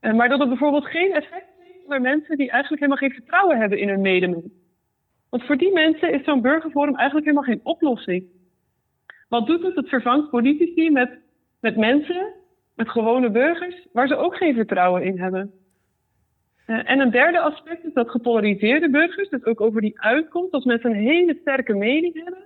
[0.00, 3.58] Eh, maar dat het bijvoorbeeld geen effect heeft onder mensen die eigenlijk helemaal geen vertrouwen
[3.58, 4.52] hebben in hun medemens.
[5.30, 8.24] Want voor die mensen is zo'n burgerforum eigenlijk helemaal geen oplossing.
[9.28, 9.74] Wat doet het?
[9.74, 11.10] Het vervangt politici met,
[11.60, 12.32] met mensen,
[12.74, 15.52] met gewone burgers, waar ze ook geen vertrouwen in hebben.
[16.66, 20.64] Uh, en een derde aspect is dat gepolariseerde burgers, dus ook over die uitkomst, als
[20.64, 22.44] mensen een hele sterke mening hebben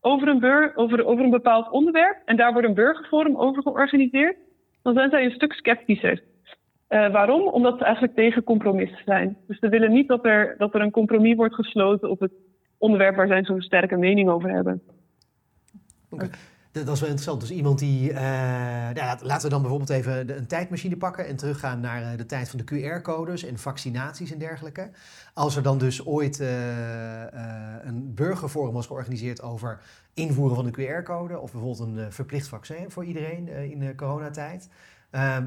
[0.00, 4.36] over een, bur over, over een bepaald onderwerp en daar wordt een burgerforum over georganiseerd,
[4.82, 6.22] dan zijn zij een stuk sceptischer.
[6.88, 7.48] Uh, waarom?
[7.48, 9.36] Omdat ze eigenlijk tegen compromissen zijn.
[9.46, 12.32] Dus ze willen niet dat er, dat er een compromis wordt gesloten op het
[12.78, 14.82] onderwerp waar zij zo'n sterke mening over hebben.
[16.10, 16.28] Okay.
[16.84, 17.40] Dat is wel interessant.
[17.40, 18.10] Dus iemand die.
[18.10, 18.18] Uh,
[18.94, 22.48] ja, laten we dan bijvoorbeeld even een tijdmachine pakken en teruggaan naar uh, de tijd
[22.48, 24.90] van de QR-codes en vaccinaties en dergelijke.
[25.34, 26.48] Als er dan dus ooit uh,
[27.82, 29.80] een burgerforum was georganiseerd over
[30.14, 34.68] invoeren van de QR-code, of bijvoorbeeld een verplicht vaccin voor iedereen in de coronatijd,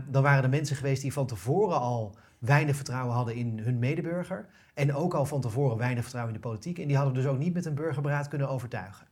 [0.07, 4.45] dan waren er mensen geweest die van tevoren al weinig vertrouwen hadden in hun medeburger.
[4.73, 6.79] En ook al van tevoren weinig vertrouwen in de politiek.
[6.79, 9.10] En die hadden dus ook niet met een burgerberaad kunnen overtuigen.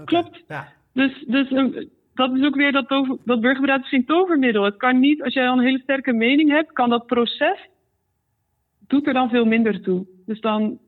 [0.00, 0.04] Okay.
[0.04, 0.44] klopt.
[0.48, 0.68] Ja.
[0.92, 4.64] Dus, dus um, dat is ook weer dat, over, dat burgerberaad is geen tovermiddel.
[4.64, 7.68] Het kan niet, als jij al een hele sterke mening hebt, kan dat proces,
[8.78, 10.06] doet er dan veel minder toe.
[10.26, 10.78] Dus dan,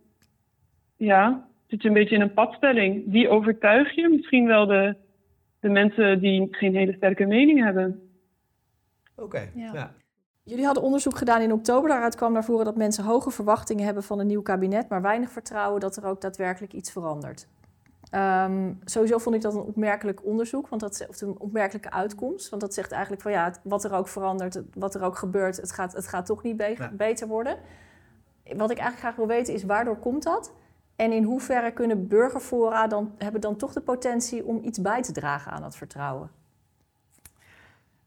[0.97, 3.05] ja, zit je een beetje in een padstelling.
[3.07, 4.09] Wie overtuig je?
[4.09, 4.97] Misschien wel de,
[5.61, 8.11] de mensen die geen hele sterke mening hebben.
[9.15, 9.51] Oké, okay.
[9.55, 9.71] ja.
[9.73, 9.93] ja.
[10.43, 11.89] Jullie hadden onderzoek gedaan in oktober.
[11.89, 15.31] Daaruit kwam naar voren dat mensen hoge verwachtingen hebben van een nieuw kabinet, maar weinig
[15.31, 17.49] vertrouwen dat er ook daadwerkelijk iets verandert.
[18.15, 22.49] Um, sowieso vond ik dat een opmerkelijk onderzoek, want dat, of een opmerkelijke uitkomst.
[22.49, 25.73] Want dat zegt eigenlijk van ja, wat er ook verandert, wat er ook gebeurt, het
[25.73, 26.91] gaat, het gaat toch niet be ja.
[26.93, 27.59] beter worden.
[28.45, 30.53] Wat ik eigenlijk graag wil weten is waardoor komt dat?
[30.97, 35.13] En in hoeverre kunnen burgerfora dan, hebben dan toch de potentie om iets bij te
[35.13, 36.31] dragen aan dat vertrouwen?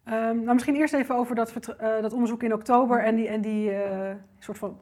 [0.06, 3.42] Um, nou, misschien eerst even over dat, uh, dat onderzoek in oktober en die, en
[3.42, 4.80] die uh, soort van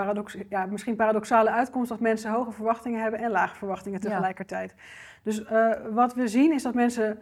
[0.00, 4.74] paradox, ja, misschien paradoxale uitkomst dat mensen hoge verwachtingen hebben en lage verwachtingen tegelijkertijd.
[4.76, 4.82] Ja.
[5.22, 7.18] Dus uh, wat we zien is dat mensen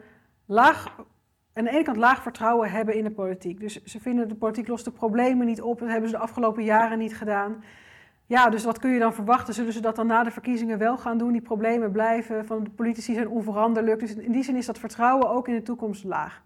[0.47, 0.97] laag,
[1.53, 3.61] aan de ene kant laag vertrouwen hebben in de politiek.
[3.61, 5.79] Dus ze vinden de politiek lost de problemen niet op.
[5.79, 7.64] Dat hebben ze de afgelopen jaren niet gedaan.
[8.27, 9.55] Ja, dus wat kun je dan verwachten?
[9.55, 11.33] Zullen ze dat dan na de verkiezingen wel gaan doen?
[11.33, 14.01] Die problemen blijven, van de politici zijn onveranderlijk.
[14.01, 16.43] Dus in die zin is dat vertrouwen ook in de toekomst laag.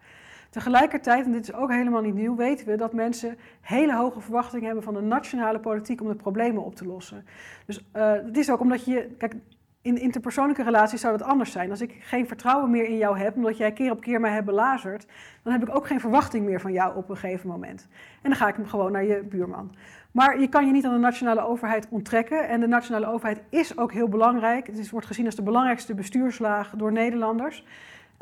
[0.52, 4.66] Tegelijkertijd, en dit is ook helemaal niet nieuw, weten we dat mensen hele hoge verwachtingen
[4.66, 7.24] hebben van de nationale politiek om de problemen op te lossen.
[7.66, 9.34] Dus uh, het is ook omdat je, kijk,
[9.82, 11.70] in interpersoonlijke relaties zou dat anders zijn.
[11.70, 14.46] Als ik geen vertrouwen meer in jou heb, omdat jij keer op keer mij hebt
[14.46, 15.06] belazerd,
[15.42, 17.88] dan heb ik ook geen verwachting meer van jou op een gegeven moment.
[18.22, 19.74] En dan ga ik hem gewoon naar je buurman.
[20.10, 22.48] Maar je kan je niet aan de nationale overheid onttrekken.
[22.48, 24.66] En de nationale overheid is ook heel belangrijk.
[24.66, 27.64] Het wordt gezien als de belangrijkste bestuurslaag door Nederlanders.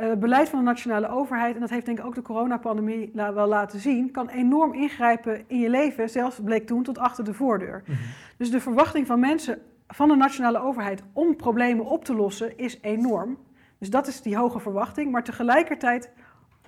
[0.00, 3.32] Uh, beleid van de nationale overheid, en dat heeft denk ik ook de coronapandemie la
[3.32, 7.34] wel laten zien, kan enorm ingrijpen in je leven, zelfs bleek toen tot achter de
[7.34, 7.82] voordeur.
[7.86, 8.04] Mm -hmm.
[8.36, 9.58] Dus de verwachting van mensen
[9.88, 13.38] van de nationale overheid om problemen op te lossen is enorm.
[13.78, 16.10] Dus dat is die hoge verwachting, maar tegelijkertijd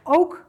[0.03, 0.45] ook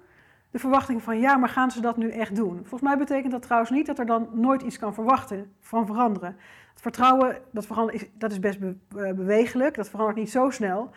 [0.52, 2.56] de verwachting van ja, maar gaan ze dat nu echt doen?
[2.56, 6.36] Volgens mij betekent dat trouwens niet dat er dan nooit iets kan verwachten van veranderen.
[6.72, 8.76] Het vertrouwen, dat, is, dat is best be
[9.16, 10.90] bewegelijk, dat verandert niet zo snel.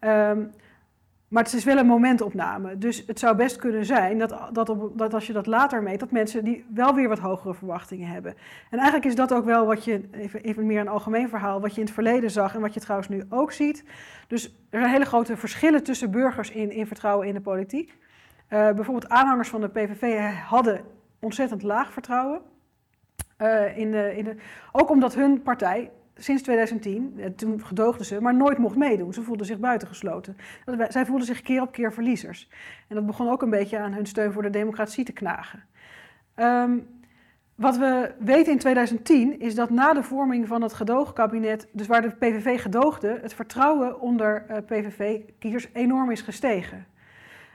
[0.00, 0.52] Um,
[1.32, 2.78] maar het is wel een momentopname.
[2.78, 6.10] Dus het zou best kunnen zijn dat, dat, dat als je dat later meet, dat
[6.10, 8.34] mensen die wel weer wat hogere verwachtingen hebben.
[8.70, 11.74] En eigenlijk is dat ook wel wat je, even, even meer een algemeen verhaal, wat
[11.74, 13.84] je in het verleden zag en wat je trouwens nu ook ziet.
[14.26, 17.98] Dus er zijn hele grote verschillen tussen burgers in, in vertrouwen in de politiek.
[18.48, 20.80] Uh, bijvoorbeeld aanhangers van de PVV hadden
[21.20, 22.40] ontzettend laag vertrouwen.
[23.38, 24.40] Uh, in de, in
[24.72, 29.12] ook omdat hun partij sinds 2010, eh, toen gedoogden ze, maar nooit mocht meedoen.
[29.12, 30.36] Ze voelden zich buitengesloten.
[30.88, 32.48] Zij voelden zich keer op keer verliezers.
[32.88, 35.64] En dat begon ook een beetje aan hun steun voor de democratie te knagen.
[36.36, 36.86] Um,
[37.54, 42.02] wat we weten in 2010 is dat na de vorming van het gedoogkabinet, dus waar
[42.02, 46.86] de PVV gedoogde, het vertrouwen onder uh, PVV-kiezers enorm is gestegen.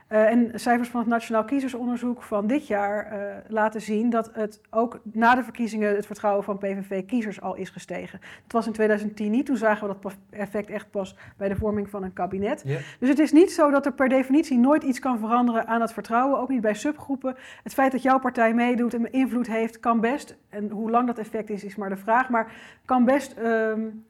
[0.08, 4.60] Uh, en cijfers van het Nationaal Kiezersonderzoek van dit jaar uh, laten zien dat het
[4.70, 8.20] ook na de verkiezingen het vertrouwen van PVV-kiezers al is gestegen.
[8.42, 11.90] Het was in 2010 niet, toen zagen we dat effect echt pas bij de vorming
[11.90, 12.62] van een kabinet.
[12.64, 12.80] Yeah.
[13.00, 15.92] Dus het is niet zo dat er per definitie nooit iets kan veranderen aan het
[15.92, 17.36] vertrouwen, ook niet bij subgroepen.
[17.62, 21.18] Het feit dat jouw partij meedoet en invloed heeft, kan best, en hoe lang dat
[21.18, 22.52] effect is, is maar de vraag, maar
[22.84, 24.04] kan best um,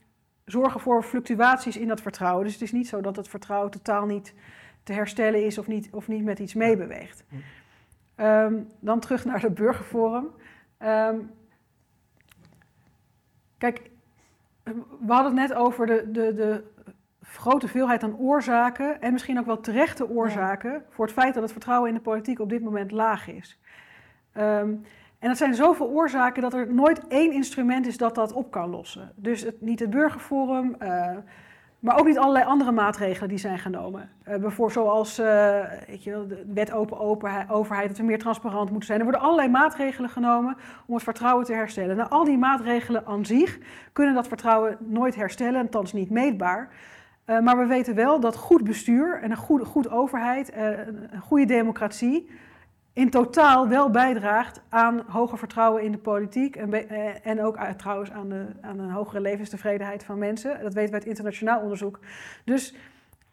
[0.45, 2.45] zorgen voor fluctuaties in dat vertrouwen.
[2.45, 4.35] Dus het is niet zo dat het vertrouwen totaal niet
[4.89, 7.25] te herstellen is of niet, of niet met iets meebeweegt.
[8.15, 10.31] Ehm, dan terug naar het burgerforum.
[10.79, 11.17] Ehm,
[13.59, 13.91] kijk,
[15.01, 16.65] we hadden het net over de, de, de
[17.23, 21.53] grote veelheid aan oorzaken en misschien ook wel terechte oorzaken voor het feit dat het
[21.53, 23.61] vertrouwen in de politiek op dit moment laag is.
[24.33, 24.75] Ehm,
[25.19, 28.71] en dat zijn zoveel oorzaken dat er nooit één instrument is dat dat op kan
[28.71, 29.13] lossen.
[29.17, 31.17] Dus het, niet het burgerforum, uh,
[31.79, 34.11] maar ook niet allerlei andere maatregelen die zijn genomen.
[34.29, 35.17] Uh, bijvoorbeeld zoals
[35.87, 36.99] weet je, de wet open
[37.49, 38.99] overheid, dat we meer transparant moeten zijn.
[38.99, 41.97] Er worden allerlei maatregelen genomen om het vertrouwen te herstellen.
[41.97, 43.59] Nou, al die maatregelen aan zich
[43.93, 46.69] kunnen dat vertrouwen nooit herstellen, althans niet meetbaar.
[47.27, 51.45] Uh, maar we weten wel dat goed bestuur en een goede, goed overheid, een goede
[51.45, 52.29] democratie
[52.99, 56.57] in totaal wel bijdraagt aan hoger vertrouwen in de politiek.
[56.57, 60.51] En, eh, en ook trouwens aan, de, aan een hogere levenstevredenheid van mensen.
[60.51, 62.01] Dat weten wij uit internationaal onderzoek.
[62.45, 62.75] Dus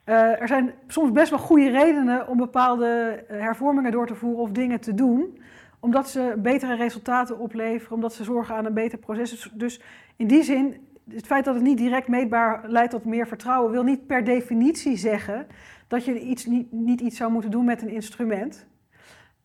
[0.06, 4.42] uh, er zijn soms best wel goede redenen om bepaalde eh, hervormingen door te voeren
[4.42, 5.42] of dingen te doen.
[5.80, 9.30] Omdat ze betere resultaten opleveren, omdat ze zorgen aan een beter proces.
[9.30, 9.82] Dus, dus
[10.16, 13.84] in die zin, het feit dat het niet direct meetbaar leidt tot meer vertrouwen, wil
[13.84, 15.48] niet per definitie zeggen
[15.88, 18.68] dat je iets, niet, niet iets zou moeten doen met een instrument.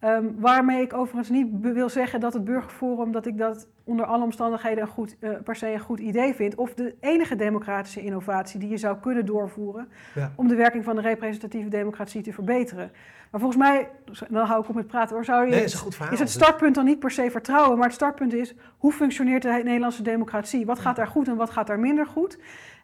[0.04, 4.24] Um, waarmee ik overigens niet wil zeggen dat het burgerforum, dat ik dat onder alle
[4.24, 6.54] omstandigheden een goed, uh, per se een goed idee vind.
[6.54, 10.32] Of de enige democratische innovatie die je zou kunnen doorvoeren ja.
[10.36, 12.90] om de werking van de representatieve democratie te verbeteren.
[13.30, 13.88] Maar volgens mij,
[14.28, 16.18] dan hou ik op met praten hoor, zou je, nee, is, een goed verhaal, is
[16.18, 20.02] het startpunt dan niet per se vertrouwen, maar het startpunt is hoe functioneert de Nederlandse
[20.02, 20.66] democratie?
[20.66, 22.38] Wat gaat daar goed en wat gaat daar minder goed?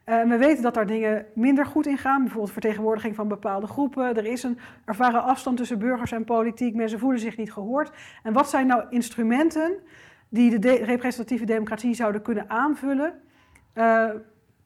[0.07, 4.17] Uh, we weten dat daar dingen minder goed in gaan, bijvoorbeeld vertegenwoordiging van bepaalde groepen.
[4.17, 7.91] Er is een ervaren afstand tussen burgers en politiek, mensen voelen zich niet gehoord.
[8.23, 9.73] En wat zijn nou instrumenten
[10.29, 13.21] die de, de representatieve democratie zouden kunnen aanvullen
[13.75, 14.11] uh,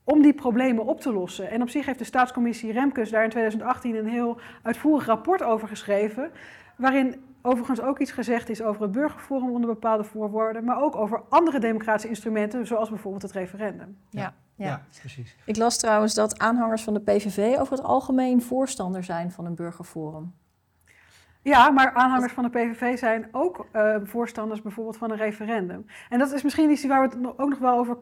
[0.04, 1.50] om die problemen op te lossen?
[1.50, 5.68] En op zich heeft de staatscommissie Remkes daar in 2018 een heel uitvoerig rapport over
[5.68, 6.30] geschreven,
[6.76, 11.22] waarin overigens ook iets gezegd is over het burgerforum onder bepaalde voorwoorden, maar ook over
[11.28, 13.96] andere democratische instrumenten, zoals bijvoorbeeld het referendum.
[14.10, 14.34] Ja.
[14.60, 14.66] Ja.
[14.66, 14.82] ja.
[15.00, 15.36] precies.
[15.44, 19.54] Ik las trouwens dat aanhangers van de PVV over het algemeen voorstander zijn van een
[19.54, 20.34] burgerforum.
[21.42, 25.86] Ja, maar aanhangers van de PVV zijn ook uh, voorstanders bijvoorbeeld van een referendum.
[26.08, 27.98] En dat is misschien iets waar we het ook nog wel over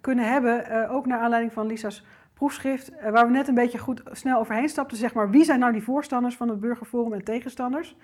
[0.00, 3.78] kunnen hebben, uh, ook naar aanleiding van Lisa's proefschrift, uh, waar we net een beetje
[3.78, 4.96] goed snel overheen stapten.
[4.96, 7.96] Zeg maar, wie zijn nou die voorstanders van het burgerforum en tegenstanders?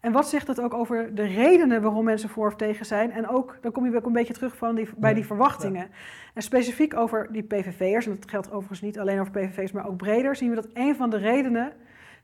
[0.00, 3.10] En wat zegt dat ook over de redenen waarom mensen voor of tegen zijn?
[3.12, 5.88] En ook, dan kom je ook een beetje terug van die, bij die verwachtingen.
[6.34, 9.96] En specifiek over die PVV'ers, en dat geldt overigens niet alleen over PVV's, maar ook
[9.96, 11.72] breder, zien we dat een van de redenen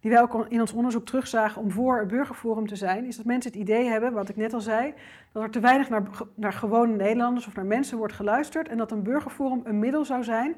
[0.01, 3.27] die wij ook in ons onderzoek terugzagen om voor het burgerforum te zijn, is dat
[3.27, 4.95] mensen het idee hebben, wat ik net al zei,
[5.33, 6.03] dat er te weinig naar,
[6.35, 10.25] naar gewone Nederlanders of naar mensen wordt geluisterd en dat een burgerforum een middel zou
[10.25, 10.57] zijn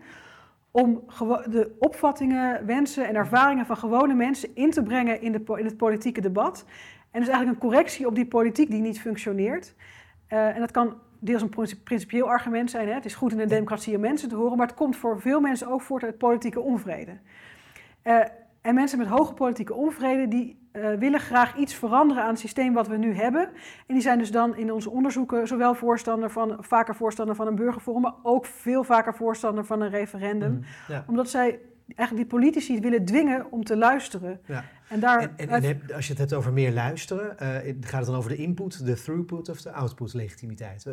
[0.71, 1.05] om
[1.51, 5.77] de opvattingen, wensen en ervaringen van gewone mensen in te brengen in, de, in het
[5.77, 6.65] politieke debat.
[7.15, 9.75] En dus eigenlijk een correctie op die politiek die niet functioneert.
[10.29, 12.89] Uh, en dat kan deels een principieel argument zijn.
[12.89, 12.95] Hè?
[12.95, 15.41] Het is goed in een democratie om mensen te horen, maar het komt voor veel
[15.41, 17.19] mensen ook voort uit politieke onvrede.
[18.05, 18.21] Uh,
[18.61, 22.73] en mensen met hoge politieke onvrede, die uh, willen graag iets veranderen aan het systeem
[22.73, 23.43] wat we nu hebben.
[23.87, 27.55] En die zijn dus dan in onze onderzoeken zowel voorstander van, vaker voorstander van een
[27.55, 30.53] burgerforum, maar ook veel vaker voorstander van een referendum.
[30.53, 31.05] Mm, ja.
[31.09, 34.41] Omdat zij eigenlijk die politici willen dwingen om te luisteren.
[34.47, 34.65] Ja.
[34.89, 37.49] En, daar, en, en, en als je het hebt over meer luisteren, uh,
[37.81, 40.87] gaat het dan over de input, de throughput of de output legitimiteit?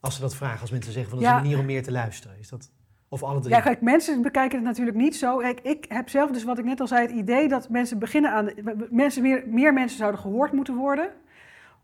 [0.00, 1.92] Als ze dat vragen, als mensen zeggen van dat is een manier om meer te
[1.92, 2.70] luisteren, is dat...
[3.08, 3.54] Of alle drie?
[3.54, 5.36] Ja, kijk, mensen bekijken het natuurlijk niet zo.
[5.36, 8.30] Kijk, ik heb zelf dus, wat ik net al zei, het idee dat mensen beginnen
[8.30, 8.50] aan...
[8.90, 11.10] mensen meer, meer mensen zouden gehoord moeten worden,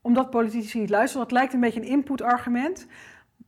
[0.01, 1.23] omdat politici niet luisteren.
[1.27, 2.87] Dat lijkt een beetje een input-argument.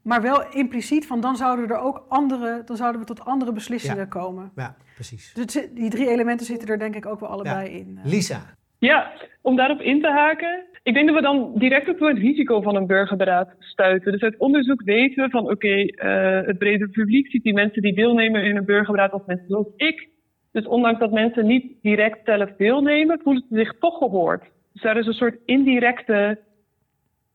[0.02, 4.08] Maar wel impliciet van dan zouden er ook andere, dan zouden we tot andere beslissingen
[4.08, 4.52] komen.
[4.56, 5.32] Ja, precies.
[5.34, 7.98] Dus die drie elementen zitten er denk ik ook wel allebei in.
[7.98, 8.10] Eh.
[8.10, 8.40] Lisa.
[8.78, 9.12] Ja,
[9.42, 10.64] om daarop in te haken.
[10.82, 14.12] Ik denk dat we dan direct op het risico van een burgerberaad stuiten.
[14.12, 17.82] Dus uit onderzoek weten we van oké, okay, uh, het brede publiek ziet die mensen
[17.82, 20.08] die deelnemen in een burgerberaad als mensen zoals ik.
[20.52, 24.42] Dus ondanks dat mensen niet direct zelf deelnemen, voelen ze zich toch gehoord.
[24.72, 26.38] Dus daar is een soort indirecte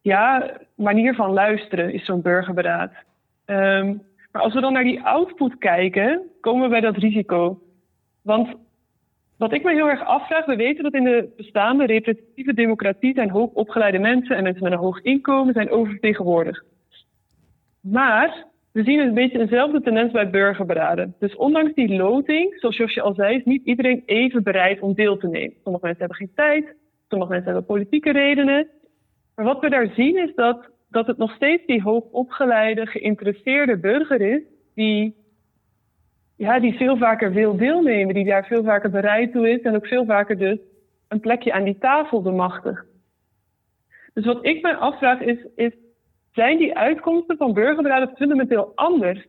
[0.07, 2.91] ja, manier van luisteren is zo'n burgerberaad.
[3.45, 7.61] Um, maar als we dan naar die output kijken, komen we bij dat risico.
[8.21, 8.55] Want
[9.37, 13.29] wat ik me heel erg afvraag, we weten dat in de bestaande representatieve democratie zijn
[13.29, 16.63] hoog opgeleide mensen en mensen met een hoog inkomen zijn oververtegenwoordigd.
[17.81, 21.15] Maar we zien een beetje eenzelfde tendens bij burgerberaden.
[21.19, 25.17] Dus ondanks die loting, zoals Josje al zei, is niet iedereen even bereid om deel
[25.17, 25.53] te nemen.
[25.63, 26.75] Sommige mensen hebben geen tijd,
[27.09, 28.67] sommige mensen hebben politieke redenen.
[29.37, 34.21] Maar wat we daar zien is dat, dat het nog steeds die hoogopgeleide, geïnteresseerde burger
[34.21, 34.41] is
[34.75, 35.15] die
[36.35, 39.87] ja, die veel vaker wil deelnemen, die daar veel vaker bereid toe is en ook
[39.87, 40.57] veel vaker dus
[41.07, 42.85] een plekje aan die tafel bemachtigt.
[44.13, 45.73] Dus wat ik me afvraag is, is
[46.31, 49.25] zijn die uitkomsten van burgerberaden fundamenteel anders?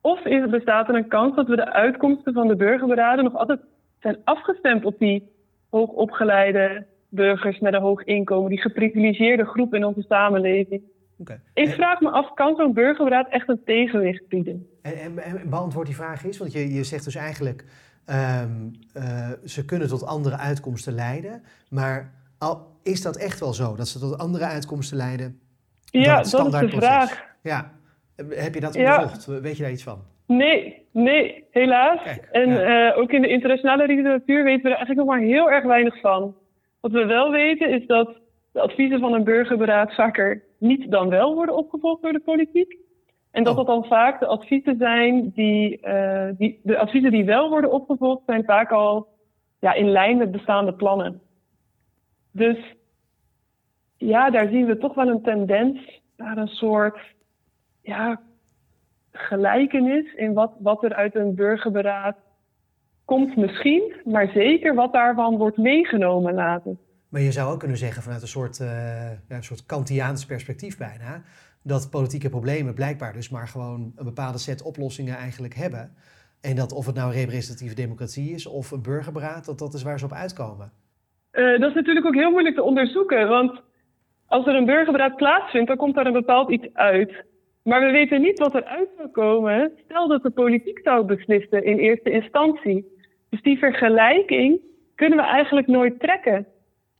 [0.00, 3.60] Of is, bestaat er een kans dat we de uitkomsten van de burgerberaden nog altijd
[4.00, 5.28] zijn afgestemd op die
[5.70, 10.82] hoogopgeleide burgers met een hoog inkomen, die geprivilegeerde groep in onze samenleving?
[11.18, 11.40] Okay.
[11.54, 14.66] Ik vraag me af, kan zo'n burgerberaad echt een tegenwicht bieden?
[14.82, 17.64] En, en, en beantwoord die vraag is, want je, je zegt dus eigenlijk,
[18.10, 23.76] um, uh, ze kunnen tot andere uitkomsten leiden, maar al, is dat echt wel zo,
[23.76, 25.40] dat ze tot andere uitkomsten leiden?
[25.84, 27.24] Ja, dat is de vraag.
[27.42, 27.72] Ja,
[28.28, 29.26] heb je dat onderzocht?
[29.26, 29.98] Weet je daar iets van?
[30.26, 32.00] Nee, nee, helaas.
[32.32, 35.64] en uh, ook in de internationale literatuur weten we er eigenlijk nog maar heel erg
[35.64, 36.34] weinig van.
[36.86, 38.16] Wat we wel weten is dat
[38.52, 42.76] de adviezen van een burgerberaad vaker niet dan wel worden opgevolgd door de politiek.
[43.30, 43.58] En dat oh.
[43.58, 48.22] dat dan vaak de adviezen zijn die, uh, die, de adviezen die wel worden opgevolgd,
[48.26, 49.08] zijn vaak al
[49.60, 51.20] ja, in lijn met bestaande plannen.
[52.32, 52.58] Dus
[53.96, 56.98] ja, daar zien we toch wel een tendens naar een soort
[57.82, 58.20] ja,
[59.12, 62.16] gelijkenis in wat, wat er uit een burgerberaad
[63.06, 66.76] komt misschien, maar zeker wat daarvan wordt meegenomen later.
[67.08, 68.68] Maar je zou ook kunnen zeggen vanuit een soort, uh,
[69.28, 71.22] ja, een soort Kantiaans perspectief bijna,
[71.62, 75.94] dat politieke problemen blijkbaar dus maar gewoon een bepaalde set oplossingen eigenlijk hebben.
[76.40, 79.98] En dat of het nou representatieve democratie is of een burgerberaad, dat dat is waar
[79.98, 80.72] ze op uitkomen.
[81.32, 83.62] Uh, dat is natuurlijk ook heel moeilijk te onderzoeken, want
[84.26, 87.24] als er een burgerberaad plaatsvindt, dan komt daar een bepaald iets uit.
[87.62, 89.72] Maar we weten niet wat eruit zou komen.
[89.84, 92.95] Stel dat de politiek zou beslissen in eerste instantie.
[93.36, 94.60] Dus die vergelijking
[94.94, 96.46] kunnen we eigenlijk nooit trekken.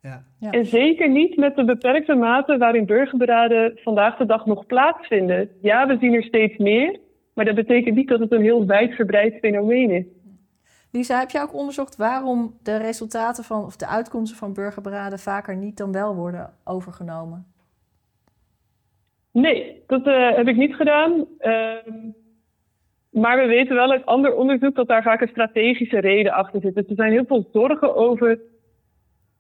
[0.03, 0.25] Ja.
[0.39, 0.51] Ja.
[0.51, 5.51] En zeker niet met de beperkte mate waarin burgerberaden vandaag de dag nog plaatsvinden.
[5.61, 6.99] Ja, we zien er steeds meer,
[7.35, 10.05] maar dat betekent niet dat het een heel wijdverbreid fenomeen is.
[10.91, 15.57] Lisa, heb jij ook onderzocht waarom de resultaten van, of de uitkomsten van burgerberaden vaker
[15.57, 17.47] niet dan wel worden overgenomen?
[19.33, 21.27] Nee, dat uh, heb ik niet gedaan.
[21.41, 21.73] Uh,
[23.17, 26.75] maar we weten wel uit ander onderzoek dat daar vaak een strategische reden achter zit.
[26.75, 28.39] Dus er zijn heel veel zorgen over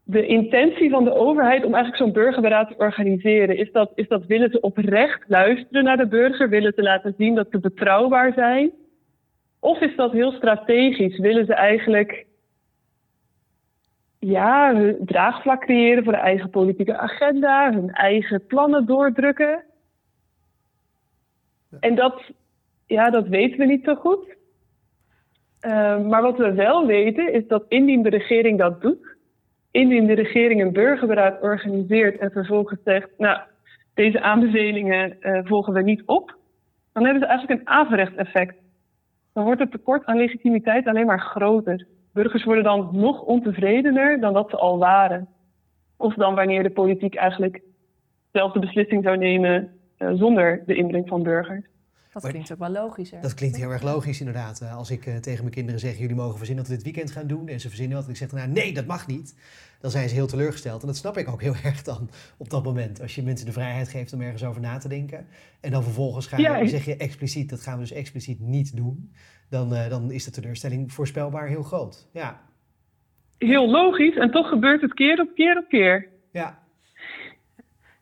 [0.03, 3.57] de intentie van de overheid om eigenlijk zo'n burgerberaad te organiseren.
[3.57, 6.49] Is dat, is dat willen ze oprecht luisteren naar de burger?
[6.49, 8.71] Willen ze laten zien dat ze betrouwbaar zijn?
[9.61, 11.19] Of is dat heel strategisch?
[11.19, 12.27] Willen ze eigenlijk
[14.19, 19.65] ja, hun draagvlak creëren voor de eigen politieke agenda, hun eigen plannen doordrukken?
[21.81, 22.23] En dat,
[22.87, 24.37] ja, dat weten we niet zo goed.
[25.61, 29.17] Uh, maar wat we wel weten is dat indien de regering dat doet,
[29.71, 33.41] indien de regering een burgerberaad organiseert en vervolgens zegt, nou,
[33.95, 36.37] deze aanbevelingen uh, volgen we niet op,
[36.93, 38.55] dan hebben ze eigenlijk een averecht effect.
[39.33, 41.87] Dan wordt het tekort aan legitimiteit alleen maar groter.
[42.13, 45.29] Burgers worden dan nog ontevredener dan dat ze al waren.
[45.97, 47.63] Of dan wanneer de politiek eigenlijk
[48.33, 51.67] zelf de beslissing zou nemen uh, zonder de inbreng van burgers.
[52.23, 53.11] Dat klinkt ook wel logisch.
[53.21, 54.61] Dat klinkt heel erg logisch, inderdaad.
[54.61, 57.11] Eh, als ik uh, tegen mijn kinderen zeg: jullie mogen verzinnen wat we dit weekend
[57.17, 57.49] gaan doen.
[57.49, 58.05] En ze verzinnen wat.
[58.07, 59.35] En ik zeg: nou, nee, dat mag niet.
[59.81, 60.81] Dan zijn ze heel teleurgesteld.
[60.81, 63.01] En dat snap ik ook heel erg dan op dat moment.
[63.01, 65.27] Als je mensen de vrijheid geeft om ergens over na te denken.
[65.61, 69.13] En dan vervolgens ga je, zeg je expliciet: dat gaan we dus expliciet niet doen.
[69.49, 72.09] Dan, uh, dan is de teleurstelling voorspelbaar heel groot.
[72.13, 72.41] Ja.
[73.39, 74.17] Heel logisch.
[74.17, 76.09] En toch gebeurt het keer op keer op keer.
[76.33, 76.66] Ja,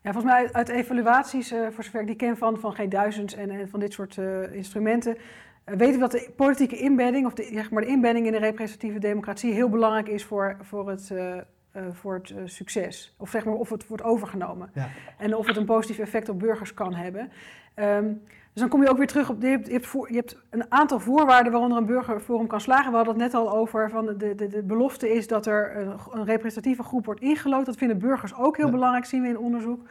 [0.05, 3.49] ja, volgens mij uit evaluaties, uh, voor zover ik die ken van, van G1000 en,
[3.49, 7.49] en van dit soort uh, instrumenten, uh, weten we dat de politieke inbedding, of de,
[7.53, 11.13] zeg maar de inbedding in de representatieve democratie, heel belangrijk is voor, voor het,
[11.91, 13.15] voor het succes.
[13.17, 14.69] Of zeg maar of het wordt overgenomen.
[14.73, 14.89] Ja.
[15.17, 17.31] En of het een positief effect op burgers kan hebben.
[17.75, 18.21] Um,
[18.55, 20.37] dus dan kom je ook weer terug op, je hebt, je hebt, voor, je hebt
[20.49, 22.91] een aantal voorwaarden waaronder een burgerforum kan slagen.
[22.91, 25.99] We hadden het net al over, van de, de, de belofte is dat er een,
[26.11, 27.65] een representatieve groep wordt ingelood.
[27.65, 29.81] Dat vinden burgers ook heel belangrijk, zien we in onderzoek.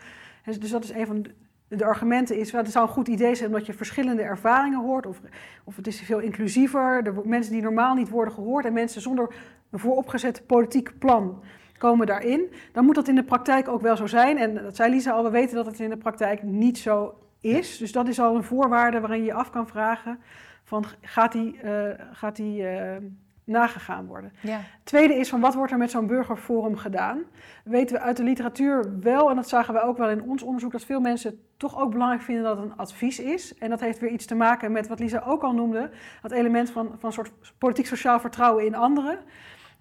[0.45, 1.31] Dus, dus dat is een van de,
[1.77, 5.07] de argumenten is, het zou een goed idee zijn omdat je verschillende ervaringen hoort.
[5.07, 5.21] Of,
[5.65, 9.35] of het is veel inclusiever, de mensen die normaal niet worden gehoord en mensen zonder
[9.71, 11.43] een vooropgezet politiek plan
[11.79, 12.53] komen daarin.
[12.73, 14.39] Dan moet dat in de praktijk ook wel zo zijn.
[14.39, 17.15] En dat zei Lisa al, we weten dat het in de praktijk niet zo
[17.45, 17.79] is.
[17.79, 20.19] Dus dat is al een voorwaarde waarin je je af kan vragen
[20.65, 22.97] van gaat die, uh, gaat die uh,
[23.45, 24.33] nagegaan worden.
[24.41, 24.61] Ja.
[24.85, 27.23] Tweede is van wat wordt er met zo'n burgerforum gedaan?
[27.65, 30.73] Weten we uit de literatuur wel, en dat zagen we ook wel in ons onderzoek,
[30.73, 33.59] dat veel mensen toch ook belangrijk vinden dat het een advies is.
[33.59, 35.91] En dat heeft weer iets te maken met wat Lisa ook al noemde,
[36.23, 39.19] dat element van, van een soort politiek-sociaal vertrouwen in anderen.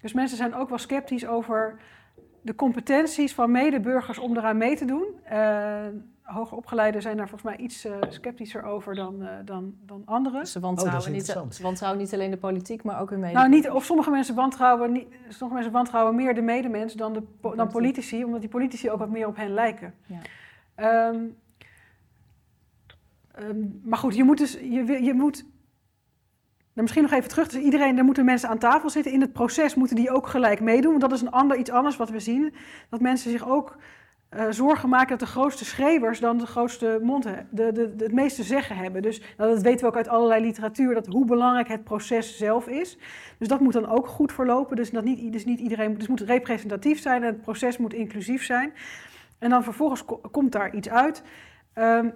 [0.00, 1.76] Dus mensen zijn ook wel sceptisch over
[2.40, 5.04] de competenties van medeburgers om eraan mee te doen.
[5.32, 5.86] Uh,
[6.24, 10.46] hoger opgeleiden zijn daar volgens mij iets uh, sceptischer over dan, uh, dan, dan anderen.
[10.46, 13.50] Ze wantrouwen, oh, niet, ze wantrouwen niet alleen de politiek, maar ook hun medemensen.
[13.50, 17.22] Nou, niet, of sommige mensen, wantrouwen, niet, sommige mensen wantrouwen meer de medemens dan, de,
[17.56, 19.94] dan politici, omdat die politici ook wat meer op hen lijken.
[20.06, 21.08] Ja.
[21.08, 21.36] Um,
[23.38, 25.44] um, maar goed, je moet dus, je, je moet
[26.74, 27.48] nou, misschien nog even terug.
[27.48, 29.12] Dus iedereen, er moeten mensen aan tafel zitten.
[29.12, 30.90] In het proces moeten die ook gelijk meedoen.
[30.90, 32.54] Want dat is een ander, iets anders wat we zien.
[32.88, 33.76] Dat mensen zich ook
[34.36, 38.42] uh, zorgen maken dat de grootste schreeuwers dan de grootste mond de, de, het meeste
[38.42, 39.02] zeggen hebben.
[39.02, 42.68] Dus nou, dat weten we ook uit allerlei literatuur, dat hoe belangrijk het proces zelf
[42.68, 42.98] is.
[43.38, 44.76] Dus dat moet dan ook goed verlopen.
[44.76, 48.44] Dus, dat niet, dus niet iedereen, dus moet representatief zijn en het proces moet inclusief
[48.44, 48.72] zijn.
[49.38, 51.22] En dan vervolgens komt daar iets uit.
[51.74, 52.14] Um,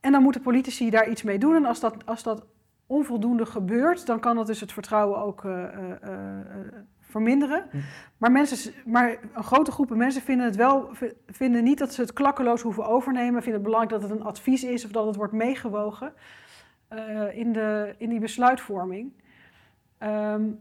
[0.00, 1.54] en dan moeten politici daar iets mee doen.
[1.54, 2.46] En als dat, als dat
[2.86, 5.64] onvoldoende gebeurt, dan kan dat dus het vertrouwen ook uh,
[7.08, 7.64] verminderen.
[7.70, 7.76] Hm.
[8.16, 10.90] Maar, mensen, maar een grote groep mensen vinden het wel,
[11.26, 13.42] vinden niet dat ze het klakkeloos hoeven overnemen.
[13.42, 16.12] Vinden het belangrijk dat het een advies is of dat het wordt meegewogen
[17.32, 19.12] in, de, in die besluitvorming.
[20.02, 20.60] Um,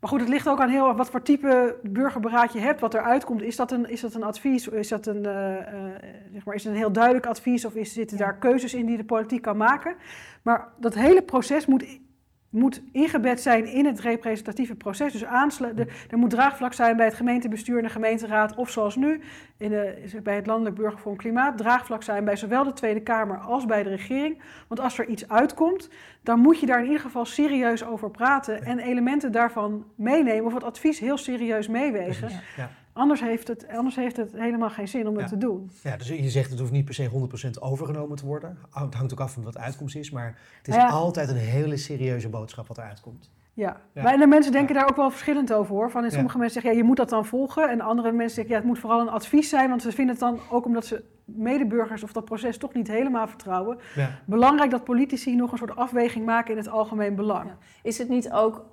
[0.00, 3.24] maar goed, het ligt ook aan heel wat voor type burgerberaad je hebt, wat eruit
[3.24, 3.42] komt.
[3.42, 4.68] Is dat een, is dat een advies?
[4.68, 5.60] Is dat een, uh, uh,
[6.32, 7.64] zeg maar, is het een heel duidelijk advies?
[7.64, 9.96] Of is, zitten daar keuzes in die de politiek kan maken?
[10.42, 11.98] Maar dat hele proces moet
[12.50, 15.12] moet ingebed zijn in het representatieve proces.
[15.12, 19.20] Dus de, er moet draagvlak zijn bij het gemeentebestuur en de gemeenteraad, of zoals nu
[19.56, 23.66] in de, bij het Landelijk Burgerforum Klimaat, draagvlak zijn bij zowel de Tweede Kamer als
[23.66, 24.38] bij de regering.
[24.68, 25.90] Want als er iets uitkomt,
[26.22, 30.54] dan moet je daar in ieder geval serieus over praten en elementen daarvan meenemen of
[30.54, 32.30] het advies heel serieus meewegen.
[32.56, 32.70] Ja.
[32.98, 35.70] Anders heeft, het, anders heeft het helemaal geen zin om het te doen.
[35.82, 37.10] Ja, dus je zegt het hoeft niet per se
[37.56, 38.58] 100% overgenomen te worden.
[38.70, 40.10] Het hangt ook af van wat de uitkomst is.
[40.10, 43.30] Maar het is altijd een hele serieuze boodschap wat eruit komt.
[43.58, 44.02] Ja, ja.
[44.02, 45.90] Maar de mensen denken daar ook wel verschillend over hoor.
[45.90, 47.70] Van, sommige mensen zeggen ja, je moet dat dan volgen.
[47.70, 49.68] En andere mensen zeggen ja, het moet vooral een advies zijn.
[49.68, 53.26] Want ze vinden het dan ook omdat ze medeburgers of dat proces toch niet helemaal
[53.26, 53.78] vertrouwen.
[54.24, 57.50] Belangrijk dat politici nog een soort afweging maken in het algemeen belang.
[57.82, 58.64] Is het niet ook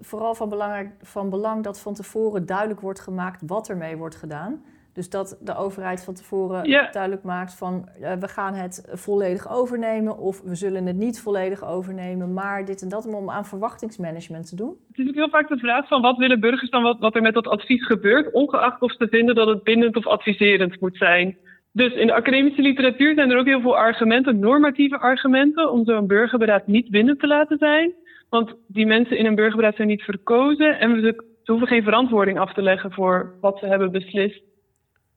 [0.00, 4.62] vooral van, belangrijk, van belang dat van tevoren duidelijk wordt gemaakt wat ermee wordt gedaan?
[4.98, 10.18] Dus dat de overheid van tevoren duidelijk maakt van uh, we gaan het volledig overnemen
[10.18, 14.56] of we zullen het niet volledig overnemen, maar dit en dat om aan verwachtingsmanagement te
[14.56, 14.76] doen.
[14.88, 17.22] Het is ook heel vaak de vraag van wat willen burgers dan wat, wat er
[17.22, 21.36] met dat advies gebeurt, ongeacht of ze vinden dat het bindend of adviserend moet zijn.
[21.72, 26.06] Dus in de academische literatuur zijn er ook heel veel argumenten, normatieve argumenten, om zo'n
[26.06, 27.92] burgerberaad niet bindend te laten zijn.
[28.28, 31.00] Want die mensen in een burgerberaad zijn niet verkozen en
[31.42, 34.46] ze hoeven geen verantwoording af te leggen voor wat ze hebben beslist.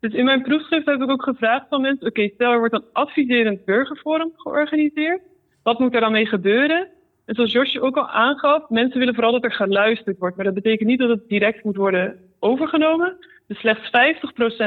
[0.01, 2.85] Dus in mijn proefschrift heb ik ook gevraagd van mensen: oké, stel er wordt een
[2.93, 5.21] adviserend burgerforum georganiseerd.
[5.63, 6.87] Wat moet er dan mee gebeuren?
[7.25, 10.35] En zoals Josje ook al aangaf, mensen willen vooral dat er geluisterd wordt.
[10.35, 13.17] Maar dat betekent niet dat het direct moet worden overgenomen.
[13.47, 13.87] Dus slechts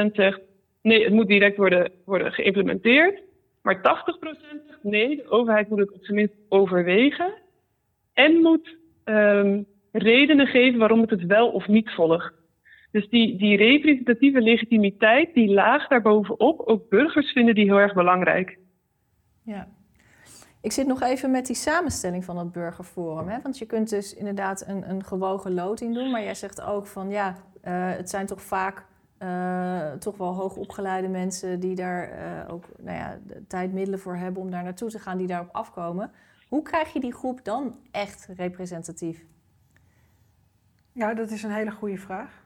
[0.09, 0.39] 50% zegt
[0.81, 3.21] nee, het moet direct worden, worden geïmplementeerd.
[3.61, 3.81] Maar 80%
[4.21, 7.33] zegt nee, de overheid moet het op zijn minst overwegen.
[8.13, 8.75] En moet
[9.05, 12.33] um, redenen geven waarom het het wel of niet volgt.
[12.95, 18.57] Dus die, die representatieve legitimiteit, die laag daarbovenop, ook burgers vinden die heel erg belangrijk.
[19.41, 19.67] Ja.
[20.61, 23.27] Ik zit nog even met die samenstelling van het burgerforum.
[23.27, 23.41] Hè?
[23.41, 26.11] Want je kunt dus inderdaad een, een gewogen loting doen.
[26.11, 28.85] Maar jij zegt ook van ja, uh, het zijn toch vaak
[29.19, 34.15] uh, toch wel hoogopgeleide mensen die daar uh, ook nou ja, de tijd, middelen voor
[34.15, 36.11] hebben om daar naartoe te gaan, die daarop afkomen.
[36.47, 39.25] Hoe krijg je die groep dan echt representatief?
[40.91, 42.44] Ja, dat is een hele goede vraag.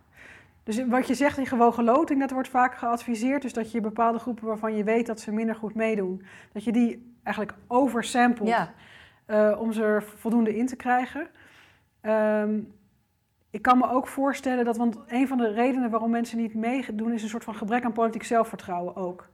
[0.69, 3.41] Dus wat je zegt in gewogen loting, dat wordt vaak geadviseerd.
[3.41, 6.71] Dus dat je bepaalde groepen waarvan je weet dat ze minder goed meedoen, dat je
[6.71, 8.73] die eigenlijk oversampelt ja.
[9.27, 11.27] uh, om ze er voldoende in te krijgen.
[12.01, 12.73] Um,
[13.49, 17.13] ik kan me ook voorstellen dat, want een van de redenen waarom mensen niet meedoen,
[17.13, 19.29] is een soort van gebrek aan politiek zelfvertrouwen ook.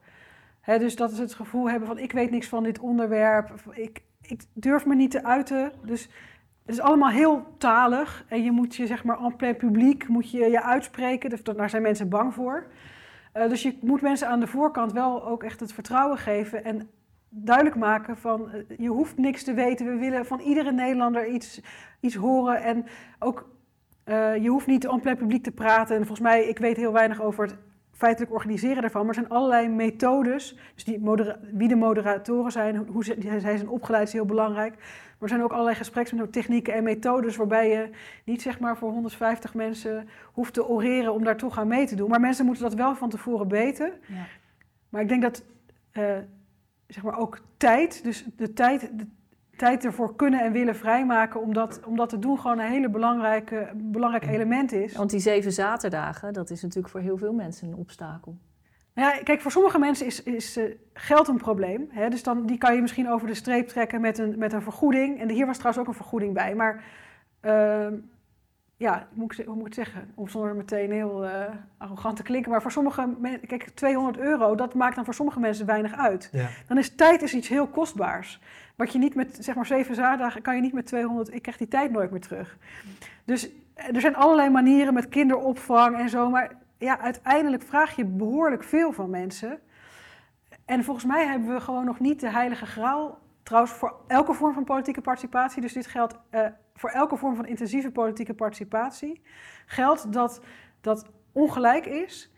[0.65, 4.43] dus dat ze het gevoel hebben van ik weet niks van dit onderwerp, ik, ik
[4.53, 5.71] durf me niet te uiten.
[5.83, 6.09] Dus
[6.65, 10.31] het is allemaal heel talig en je moet je zeg maar en plein publiek moet
[10.31, 12.65] je, je uitspreken, daar zijn mensen bang voor.
[13.33, 16.89] Uh, dus je moet mensen aan de voorkant wel ook echt het vertrouwen geven en
[17.29, 19.85] duidelijk maken van uh, je hoeft niks te weten.
[19.85, 21.61] We willen van iedere Nederlander iets,
[21.99, 22.85] iets horen en
[23.19, 23.49] ook
[24.05, 25.95] uh, je hoeft niet en plein publiek te praten.
[25.95, 27.55] En volgens mij, ik weet heel weinig over het
[27.91, 29.05] feitelijk organiseren daarvan.
[29.05, 30.57] Maar er zijn allerlei methodes.
[30.73, 31.01] Dus die
[31.53, 34.75] wie de moderatoren zijn, hoe zij zijn opgeleid is heel belangrijk.
[35.17, 37.89] Maar er zijn ook allerlei gesprekstechnieken en methodes waarbij je
[38.25, 41.95] niet zeg maar voor 150 mensen hoeft te oreren om daar toch aan mee te
[41.95, 42.09] doen.
[42.09, 43.93] Maar mensen moeten dat wel van tevoren weten.
[44.07, 44.25] Ja.
[44.89, 45.43] Maar ik denk dat
[45.93, 46.17] uh,
[46.87, 49.07] zeg maar ook tijd, dus de tijd, de
[49.55, 52.89] tijd ervoor kunnen en willen vrijmaken om dat, om dat te doen gewoon een hele
[52.89, 54.95] belangrijke, belangrijk element is.
[54.95, 58.37] Want die zeven zaterdagen, dat is natuurlijk voor heel veel mensen een obstakel.
[58.95, 61.87] Nou ja, kijk, voor sommige mensen is, is uh, geld een probleem.
[61.91, 62.09] Hè?
[62.09, 65.19] Dus dan, die kan je misschien over de streep trekken met een, met een vergoeding.
[65.19, 66.55] En hier was trouwens ook een vergoeding bij.
[66.55, 66.83] Maar
[67.41, 67.87] uh,
[68.77, 70.11] ja, moet ik, hoe moet ik het zeggen?
[70.15, 71.43] Om zonder meteen heel uh,
[71.77, 72.51] arrogant te klinken.
[72.51, 76.29] Maar voor sommige mensen, kijk, 200 euro, dat maakt dan voor sommige mensen weinig uit.
[76.31, 76.47] Ja.
[76.67, 78.41] Dan is tijd is iets heel kostbaars.
[78.75, 81.57] Wat je niet met, zeg maar, zeven zaterdagen, kan je niet met 200, ik krijg
[81.57, 82.57] die tijd nooit meer terug.
[83.25, 86.29] Dus er zijn allerlei manieren met kinderopvang en zo.
[86.29, 89.59] Maar ja, uiteindelijk vraag je behoorlijk veel van mensen.
[90.65, 93.19] En volgens mij hebben we gewoon nog niet de heilige graal.
[93.43, 97.45] Trouwens, voor elke vorm van politieke participatie, dus dit geldt uh, voor elke vorm van
[97.45, 99.21] intensieve politieke participatie,
[99.65, 100.41] geldt dat
[100.81, 102.33] dat ongelijk is.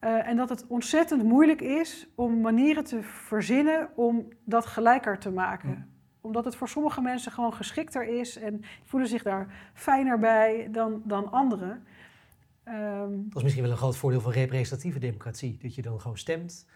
[0.00, 5.30] Uh, en dat het ontzettend moeilijk is om manieren te verzinnen om dat gelijker te
[5.30, 5.94] maken.
[6.20, 11.02] Omdat het voor sommige mensen gewoon geschikter is en voelen zich daar fijner bij dan,
[11.04, 11.86] dan anderen.
[12.70, 15.58] Um, dat is misschien wel een groot voordeel van representatieve democratie.
[15.62, 16.66] Dat je dan gewoon stemt,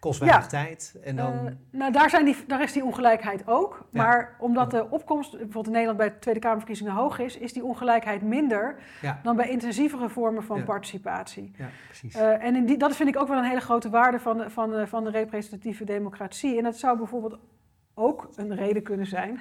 [0.00, 0.98] kost weinig tijd.
[1.02, 1.32] En dan...
[1.32, 3.88] Uh, nou, daar, zijn die, daar is die ongelijkheid ook.
[3.90, 4.02] Ja.
[4.02, 7.64] Maar omdat de opkomst bijvoorbeeld in Nederland bij de Tweede Kamerverkiezingen hoog is, is die
[7.64, 9.20] ongelijkheid minder ja.
[9.22, 11.52] dan bij intensievere vormen van participatie.
[11.56, 12.16] Ja, precies.
[12.16, 14.50] Uh, en in die, dat vind ik ook wel een hele grote waarde van de,
[14.50, 16.56] van, van de representatieve democratie.
[16.56, 17.38] En dat zou bijvoorbeeld
[17.94, 19.40] ook een reden kunnen zijn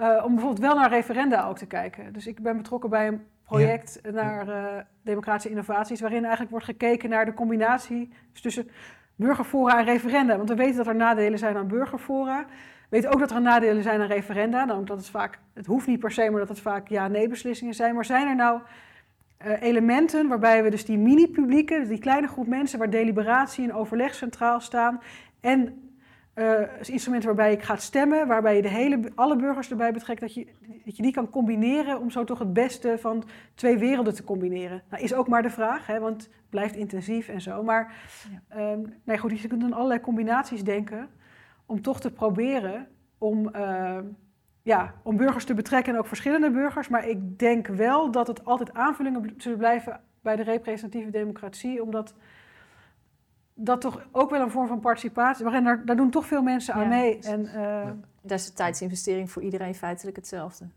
[0.00, 2.12] uh, om bijvoorbeeld wel naar referenda ook te kijken.
[2.12, 7.08] Dus ik ben betrokken bij een project naar uh, democratische innovaties, waarin eigenlijk wordt gekeken
[7.08, 8.68] naar de combinatie tussen
[9.16, 10.36] burgerfora en referenda.
[10.36, 12.44] Want we weten dat er nadelen zijn aan burgerfora.
[12.48, 14.64] We weten ook dat er nadelen zijn aan referenda.
[14.64, 17.74] Nou, dat het vaak, het hoeft niet per se, maar dat het vaak ja-nee beslissingen
[17.74, 17.94] zijn.
[17.94, 18.60] Maar zijn er nou
[19.46, 24.14] uh, elementen waarbij we dus die mini-publieken, die kleine groep mensen waar deliberatie en overleg
[24.14, 25.00] centraal staan,
[25.40, 25.87] en
[26.38, 30.34] uh, instrumenten waarbij ik gaat stemmen, waarbij je de hele, alle burgers erbij betrekt, dat
[30.34, 30.46] je,
[30.84, 33.24] dat je die kan combineren om zo toch het beste van
[33.54, 34.82] twee werelden te combineren.
[34.90, 37.62] Nou, is ook maar de vraag, hè, want het blijft intensief en zo.
[37.62, 37.92] Maar
[38.50, 38.72] ja.
[38.72, 41.08] um, nee, goed, dus je kunt dan allerlei combinaties denken
[41.66, 43.98] om toch te proberen om, uh,
[44.62, 46.88] ja, om burgers te betrekken en ook verschillende burgers.
[46.88, 52.14] Maar ik denk wel dat het altijd aanvullingen zullen blijven bij de representatieve democratie, omdat
[53.60, 55.44] dat toch ook wel een vorm van participatie.
[55.44, 57.18] Waarin daar, daar doen toch veel mensen aan mee.
[57.18, 57.96] En, uh, ja.
[58.22, 60.68] Dat is de tijdsinvestering voor iedereen feitelijk hetzelfde.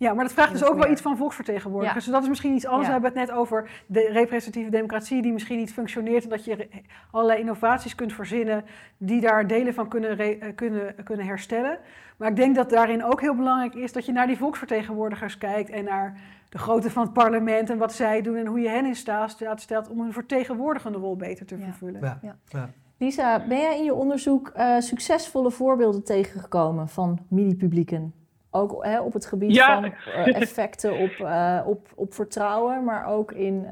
[0.00, 2.04] Ja, maar dat vraagt dus ook wel iets van volksvertegenwoordigers.
[2.04, 2.10] Ja.
[2.10, 2.86] Dus dat is misschien iets anders.
[2.86, 6.22] We hebben het net over de representatieve democratie die misschien niet functioneert.
[6.24, 6.68] En dat je
[7.10, 8.64] allerlei innovaties kunt verzinnen
[8.96, 11.78] die daar delen van kunnen, eh, kunnen, kunnen herstellen.
[12.16, 15.70] Maar ik denk dat daarin ook heel belangrijk is dat je naar die volksvertegenwoordigers kijkt
[15.70, 16.20] en naar
[16.50, 19.36] de grootte van het parlement en wat zij doen en hoe je hen in staat
[19.54, 22.00] stelt om een vertegenwoordigende rol beter te vervullen.
[22.22, 22.38] Ja.
[22.48, 22.70] Ja.
[22.98, 28.14] Lisa, ben jij in je onderzoek uh, succesvolle voorbeelden tegengekomen van mini-publieken?
[28.50, 33.32] Ook hè, op het gebied van uh, effecten op, uh, op, op vertrouwen, maar ook
[33.32, 33.62] in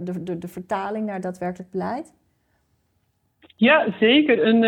[0.00, 2.14] de, de, de vertaling naar daadwerkelijk beleid?
[3.56, 4.46] Ja, zeker.
[4.46, 4.62] Een,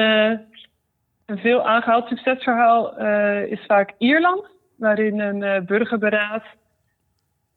[1.27, 2.99] een veel aangehaald succesverhaal
[3.45, 4.47] is vaak Ierland,
[4.77, 6.45] waarin een burgerberaad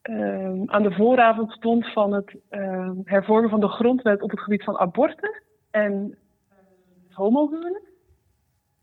[0.09, 4.63] uh, aan de vooravond stond van het uh, hervormen van de grondwet op het gebied
[4.63, 5.41] van abortus
[5.71, 6.15] en
[6.51, 7.91] uh, homohuwelijk.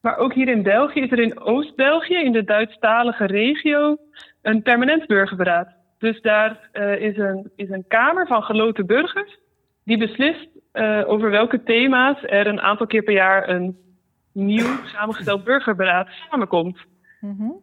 [0.01, 3.97] Maar ook hier in België is er in Oost-België, in de Duitsstalige regio,
[4.43, 5.69] een permanent burgerberaad.
[5.99, 9.39] Dus daar uh, is, een, is een kamer van geloten burgers
[9.85, 13.79] die beslist uh, over welke thema's er een aantal keer per jaar een
[14.33, 16.79] nieuw samengesteld burgerberaad samenkomt.
[17.21, 17.61] Mm -hmm.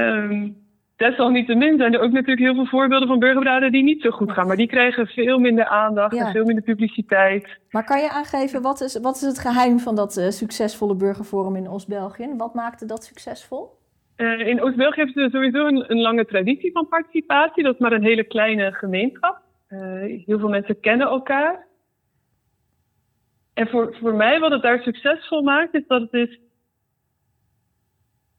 [0.00, 0.63] um,
[0.96, 4.46] Desalniettemin zijn er ook natuurlijk heel veel voorbeelden van burgerberaden die niet zo goed gaan.
[4.46, 7.48] Maar die krijgen veel minder aandacht en veel minder publiciteit.
[7.70, 11.56] Maar kan je aangeven, wat is, wat is het geheim van dat uh, succesvolle burgerforum
[11.56, 12.34] in Oost-België?
[12.36, 13.70] Wat maakte dat succesvol?
[14.16, 17.62] Uh, in Oost-België hebben ze sowieso een, een, lange traditie van participatie.
[17.62, 19.40] Dat is maar een hele kleine gemeenschap.
[19.68, 19.80] Uh,
[20.26, 21.66] heel veel mensen kennen elkaar.
[23.54, 26.38] En voor, voor mij, wat het daar succesvol maakt, is dat het is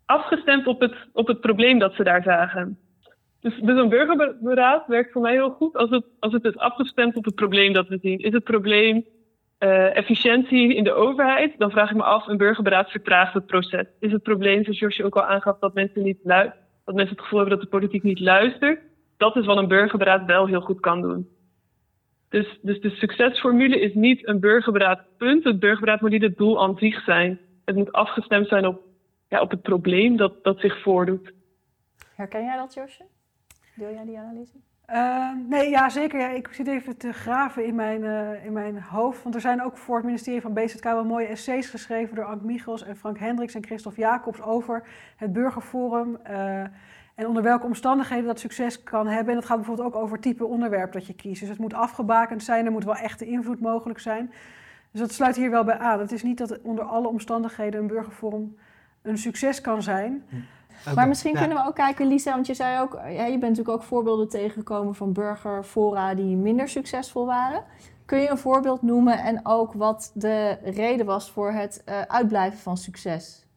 [0.06, 2.80] afgestemd op het, op het probleem dat ze daar zagen.
[3.40, 7.16] Dus, dus een burgerberaad werkt voor mij heel goed als het, als het is afgestemd
[7.16, 8.20] op het probleem dat we zien.
[8.20, 9.06] Is het probleem
[9.60, 11.54] uh, efficiëntie in de overheid?
[11.58, 13.86] Dan vraag ik me af, een burgerberaad vertraagt het proces.
[14.00, 16.54] Is het probleem, zoals Josje ook al aangaf, dat mensen, niet dat
[16.86, 18.80] mensen het gevoel hebben dat de politiek niet luistert?
[19.18, 21.28] Dat is wat een burgerberaad wel heel goed kan doen.
[22.30, 25.44] Dus, dus de succesformule is niet een burgerberaad punt.
[25.44, 27.40] Het burgerberaad moet niet het doel aan zich zijn.
[27.66, 28.82] Het moet afgestemd zijn op
[29.36, 31.34] ja, op het probleem dat, dat zich voordoet.
[32.16, 33.04] Herken jij dat, Josje?
[33.76, 34.58] Deel jij die analyse?
[34.90, 36.20] Uh, nee, ja, zeker.
[36.20, 39.24] Ja, ik zit even te graven in mijn, uh, in mijn hoofd.
[39.24, 42.42] Want er zijn ook voor het ministerie van BZK wel mooie essays geschreven door Ank
[42.42, 46.18] Michels en Frank Hendricks en Christophe Jacobs over het burgerforum.
[46.30, 46.60] Uh,
[47.16, 49.34] en onder welke omstandigheden dat succes kan hebben.
[49.34, 51.40] En dat gaat bijvoorbeeld ook over type onderwerp dat je kiest.
[51.40, 54.32] Dus het moet afgebakend zijn, er moet wel echte invloed mogelijk zijn.
[54.92, 56.00] Dus dat sluit hier wel bij aan.
[56.00, 58.56] Het is niet dat onder alle omstandigheden een burgerforum
[59.06, 60.24] een succes kan zijn.
[60.96, 63.70] Maar misschien kunnen we ook kijken, Lisa, want je zei ook, ja, je bent natuurlijk
[63.70, 67.64] ook voorbeelden tegengekomen van burgerfora die minder succesvol waren.
[68.06, 72.60] Kun je een voorbeeld noemen en ook wat de reden was voor het uh, uitblijven
[72.60, 73.48] van succes?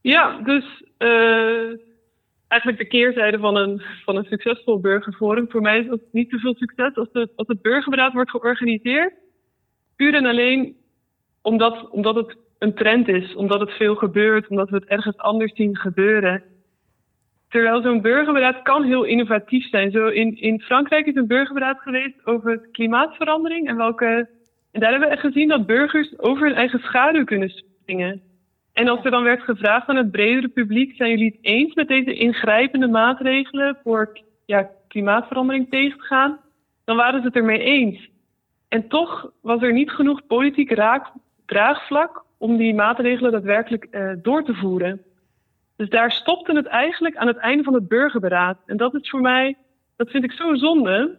[0.00, 1.78] Ja, dus uh,
[2.48, 5.50] eigenlijk de keerzijde van een, van een succesvol burgerforum.
[5.50, 9.14] Voor mij is dat niet te veel succes als, de, als het burgerberaad wordt georganiseerd.
[9.96, 10.76] Puur en alleen
[11.46, 15.54] omdat, omdat het een trend is, omdat het veel gebeurt, omdat we het ergens anders
[15.54, 16.42] zien gebeuren.
[17.48, 19.90] Terwijl zo'n burgerberaad kan heel innovatief zijn.
[19.90, 23.68] Zo in, in Frankrijk is een burgerberaad geweest over klimaatverandering.
[23.68, 24.28] En, welke,
[24.72, 28.22] en daar hebben we gezien dat burgers over hun eigen schaduw kunnen springen.
[28.72, 31.88] En als er dan werd gevraagd aan het bredere publiek: zijn jullie het eens met
[31.88, 36.38] deze ingrijpende maatregelen voor ja, klimaatverandering tegen te gaan?
[36.84, 38.08] Dan waren ze het ermee eens.
[38.68, 41.06] En toch was er niet genoeg politiek raak,
[41.46, 45.02] draagvlak om die maatregelen daadwerkelijk uh, door te voeren.
[45.76, 48.58] Dus daar stopte het eigenlijk aan het einde van het burgerberaad.
[48.66, 49.56] En dat is voor mij,
[49.96, 51.18] dat vind ik zo zonde.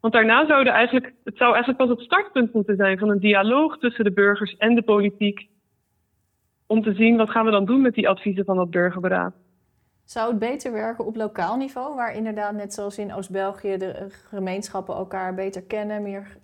[0.00, 3.78] Want daarna zouden eigenlijk, het zou eigenlijk pas het startpunt moeten zijn van een dialoog
[3.78, 5.48] tussen de burgers en de politiek.
[6.66, 9.34] Om te zien wat gaan we dan doen met die adviezen van dat burgerberaad.
[10.04, 14.94] Zou het beter werken op lokaal niveau, waar inderdaad net zoals in Oost-België de gemeenschappen
[14.94, 16.36] elkaar beter kennen, meer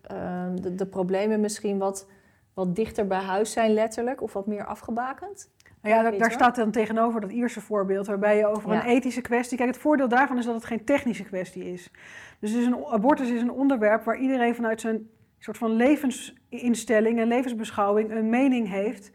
[0.54, 2.08] de, de problemen misschien wat
[2.54, 5.52] wat dichter bij huis zijn letterlijk of wat meer afgebakend?
[5.82, 9.56] Nou ja, daar, staat dan tegenover dat Ierse voorbeeld, waarbij je over een ethische kwestie.
[9.56, 11.90] Kijk, het voordeel daarvan is dat het geen technische kwestie is.
[12.38, 17.28] Dus is een, abortus is een onderwerp waar iedereen vanuit zijn soort van levensinstelling en
[17.28, 19.10] levensbeschouwing een mening heeft.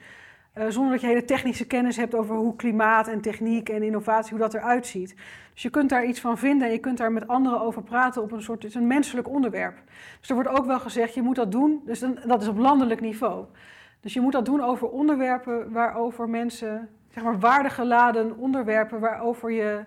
[0.58, 4.30] Uh, zonder dat je hele technische kennis hebt over hoe klimaat en techniek en innovatie,
[4.30, 5.16] hoe dat eruit ziet.
[5.54, 8.22] Dus je kunt daar iets van vinden en je kunt daar met anderen over praten
[8.22, 9.82] op een soort, het is een menselijk onderwerp.
[10.20, 12.58] Dus er wordt ook wel gezegd, je moet dat doen, dus dan, dat is op
[12.58, 13.45] landelijk niveau.
[14.02, 19.84] Dus je moet dat doen over onderwerpen waarover mensen, zeg maar waardegeladen onderwerpen, waarover je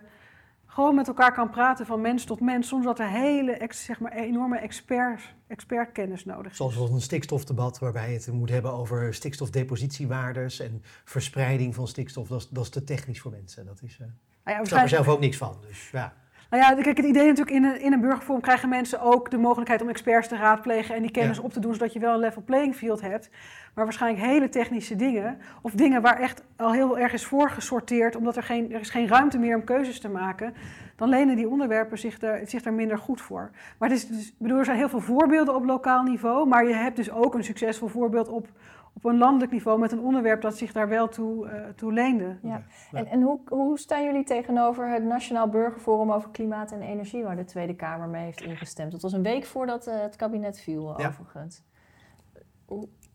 [0.73, 4.11] gewoon met elkaar kan praten van mens tot mens, zonder dat er hele, zeg maar,
[4.11, 6.57] enorme experts, expertkennis nodig is.
[6.57, 12.27] Zoals een stikstofdebat, waarbij je het moet hebben over stikstofdepositiewaardes en verspreiding van stikstof.
[12.27, 13.65] Dat is, dat is te technisch voor mensen.
[13.65, 14.07] Dat is, uh...
[14.45, 15.57] ja, ik snap er zelf ook niks van.
[15.67, 16.13] Dus, ja.
[16.49, 19.37] Nou ja, kijk, het idee natuurlijk in een, in een burgervorm krijgen mensen ook de
[19.37, 22.19] mogelijkheid om experts te raadplegen en die kennis op te doen, zodat je wel een
[22.19, 23.29] level playing field hebt.
[23.73, 28.35] Maar waarschijnlijk hele technische dingen, of dingen waar echt al heel erg is voorgesorteerd, omdat
[28.35, 30.53] er geen, er is geen ruimte meer om keuzes te maken,
[30.95, 33.51] dan lenen die onderwerpen zich daar, zich daar minder goed voor.
[33.77, 36.73] Maar het is dus, bedoel, er zijn heel veel voorbeelden op lokaal niveau, maar je
[36.73, 38.47] hebt dus ook een succesvol voorbeeld op,
[38.93, 42.37] op een landelijk niveau met een onderwerp dat zich daar wel toe, uh, toe leende.
[42.41, 42.63] Ja.
[42.91, 47.35] En, en hoe, hoe staan jullie tegenover het Nationaal Burgerforum over klimaat en energie, waar
[47.35, 48.91] de Tweede Kamer mee heeft ingestemd?
[48.91, 51.07] Dat was een week voordat uh, het kabinet viel, ja.
[51.07, 51.63] overigens.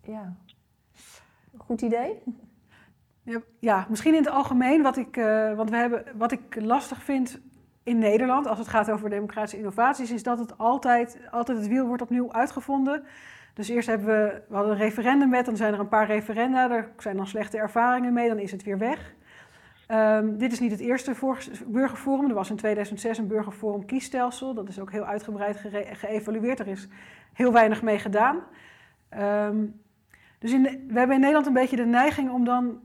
[0.02, 0.36] ja.
[1.56, 2.22] Goed idee?
[3.22, 4.82] Ja, ja, misschien in het algemeen.
[4.82, 7.40] Wat ik, uh, want we hebben, wat ik lastig vind
[7.82, 11.86] in Nederland, als het gaat over democratische innovaties, is dat het altijd, altijd het wiel
[11.86, 13.04] wordt opnieuw uitgevonden.
[13.58, 16.90] Dus eerst hebben we, we hadden een referendumwet, dan zijn er een paar referenda, daar
[16.98, 19.14] zijn dan slechte ervaringen mee, dan is het weer weg.
[19.88, 21.14] Um, dit is niet het eerste
[21.66, 22.28] burgerforum.
[22.28, 24.54] Er was in 2006 een burgerforum kiesstelsel.
[24.54, 25.60] Dat is ook heel uitgebreid
[25.92, 26.58] geëvalueerd.
[26.58, 26.88] Er is
[27.32, 28.42] heel weinig mee gedaan.
[29.18, 29.80] Um,
[30.38, 32.82] dus in we hebben in Nederland een beetje de neiging om dan...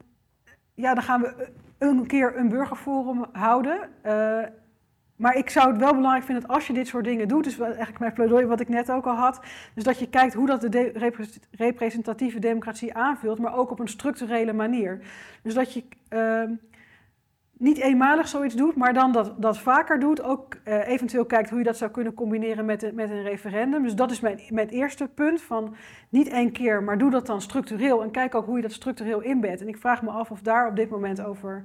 [0.74, 3.90] Ja, dan gaan we een keer een burgerforum houden.
[4.06, 4.44] Uh,
[5.16, 7.60] maar ik zou het wel belangrijk vinden dat als je dit soort dingen doet, dus
[7.60, 9.42] eigenlijk mijn pleidooi wat ik net ook al had,
[9.76, 11.18] dus dat je kijkt hoe dat de,
[11.52, 15.02] representatieve democratie aanvult, maar ook op een structurele manier.
[15.44, 16.58] Dus dat je uh,
[17.64, 20.22] niet eenmalig zoiets doet, maar dan dat, dat vaker doet.
[20.22, 23.84] Ook uh, eventueel kijkt hoe je dat zou kunnen combineren met, met een referendum.
[23.84, 25.42] Dus dat is mijn, eerste punt.
[25.42, 25.76] Van
[26.10, 28.04] niet één keer, maar doe dat dan structureel.
[28.04, 29.62] En kijk ook hoe je dat structureel inbedt.
[29.62, 31.64] En ik vraag me af of daar op dit moment over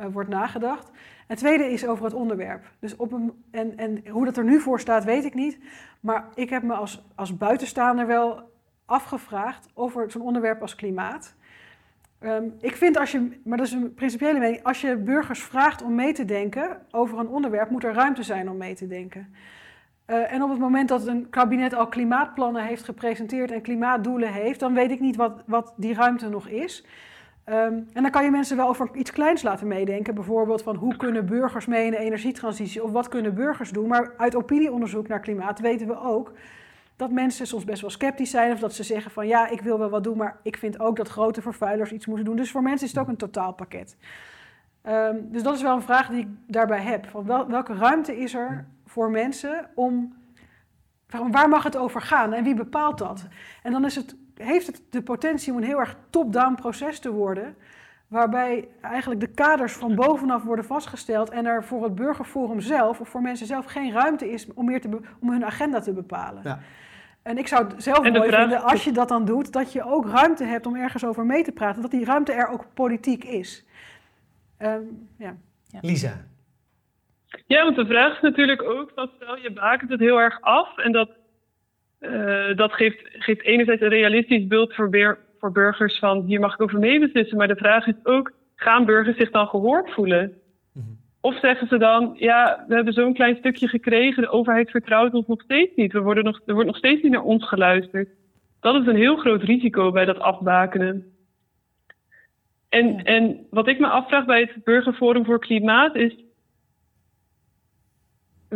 [0.00, 0.90] uh, wordt nagedacht.
[1.26, 2.64] Het tweede is over het onderwerp.
[2.78, 3.12] Dus op
[3.50, 5.58] en, en hoe dat er nu voor staat, weet ik niet.
[6.00, 8.54] Maar ik heb me als, als buitenstaander wel
[8.84, 11.34] afgevraagd over zo'n onderwerp als klimaat.
[12.20, 15.82] Um, ik vind als je, maar dat is een principiële mening, als je burgers vraagt
[15.82, 19.34] om mee te denken over een onderwerp, moet er ruimte zijn om mee te denken.
[20.06, 24.60] Uh, en op het moment dat een kabinet al klimaatplannen heeft gepresenteerd en klimaatdoelen heeft,
[24.60, 26.86] dan weet ik niet wat, wat die ruimte nog is.
[27.48, 30.14] Um, en dan kan je mensen wel over iets kleins laten meedenken.
[30.14, 33.88] Bijvoorbeeld van hoe kunnen burgers mee in de energietransitie of wat kunnen burgers doen.
[33.88, 36.32] Maar uit opinieonderzoek naar klimaat weten we ook
[36.96, 38.52] dat mensen soms best wel sceptisch zijn.
[38.52, 40.96] Of dat ze zeggen van ja, ik wil wel wat doen, maar ik vind ook
[40.96, 42.36] dat grote vervuilers iets moeten doen.
[42.36, 43.96] Dus voor mensen is het ook een totaalpakket.
[44.88, 47.06] Um, dus dat is wel een vraag die ik daarbij heb.
[47.06, 50.14] Van wel, welke ruimte is er voor mensen om
[51.30, 53.26] waar mag het over gaan en wie bepaalt dat?
[53.62, 57.10] En dan is het, heeft het de potentie om een heel erg top-down proces te
[57.10, 57.56] worden,
[58.08, 63.08] waarbij eigenlijk de kaders van bovenaf worden vastgesteld en er voor het burgerforum zelf of
[63.08, 66.40] voor mensen zelf geen ruimte is om, meer te om hun agenda te bepalen.
[66.44, 66.58] Ja.
[67.22, 70.08] En ik zou het zelf mooi vinden, als je dat dan doet, dat je ook
[70.08, 71.82] ruimte hebt om ergens over mee te praten.
[71.82, 73.66] Dat die ruimte er ook politiek is.
[74.58, 75.34] Um, ja.
[75.80, 76.24] Lisa.
[77.46, 80.78] Ja, want de vraag is natuurlijk ook, dat stel je bakent het heel erg af.
[80.78, 81.10] En dat,
[82.00, 86.62] uh, dat geeft, geeft enerzijds een realistisch beeld voor, voor burgers van hier mag ik
[86.62, 87.36] over meebeslissen.
[87.36, 90.40] Maar de vraag is ook, gaan burgers zich dan gehoord voelen?
[91.20, 95.26] Of zeggen ze dan, ja, we hebben zo'n klein stukje gekregen, de overheid vertrouwt ons
[95.26, 95.92] nog steeds niet.
[95.92, 98.08] We worden nog, er wordt nog steeds niet naar ons geluisterd.
[98.60, 101.04] Dat is een heel groot risico bij dat afbakenen.
[102.68, 106.14] En, en wat ik me afvraag bij het Burgerforum voor Klimaat is.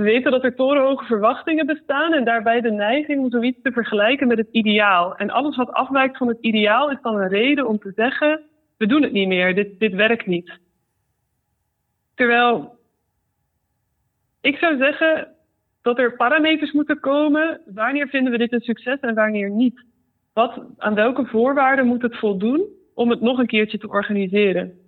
[0.00, 4.28] We weten dat er torenhoge verwachtingen bestaan en daarbij de neiging om zoiets te vergelijken
[4.28, 5.16] met het ideaal.
[5.16, 8.40] En alles wat afwijkt van het ideaal is dan een reden om te zeggen:
[8.76, 10.58] we doen het niet meer, dit, dit werkt niet.
[12.14, 12.78] Terwijl
[14.40, 15.28] ik zou zeggen
[15.82, 17.60] dat er parameters moeten komen.
[17.66, 19.84] Wanneer vinden we dit een succes en wanneer niet?
[20.32, 24.79] Wat, aan welke voorwaarden moet het voldoen om het nog een keertje te organiseren?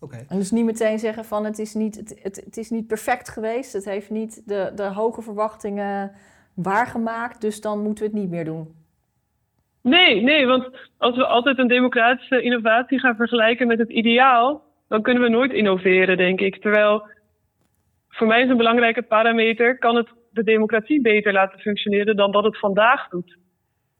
[0.00, 0.24] Oké.
[0.28, 3.28] En dus niet meteen zeggen van het is niet, het, het, het, is niet perfect
[3.28, 3.72] geweest.
[3.72, 6.12] Het heeft niet de, de hoge verwachtingen
[6.54, 7.40] waargemaakt.
[7.40, 8.74] Dus dan moeten we het niet meer doen.
[9.82, 15.02] Nee, nee, want als we altijd een democratische innovatie gaan vergelijken met het ideaal, dan
[15.02, 16.60] kunnen we nooit innoveren, denk ik.
[16.60, 17.08] Terwijl
[18.08, 22.44] voor mij is een belangrijke parameter: kan het de democratie beter laten functioneren dan dat
[22.44, 23.36] het vandaag doet?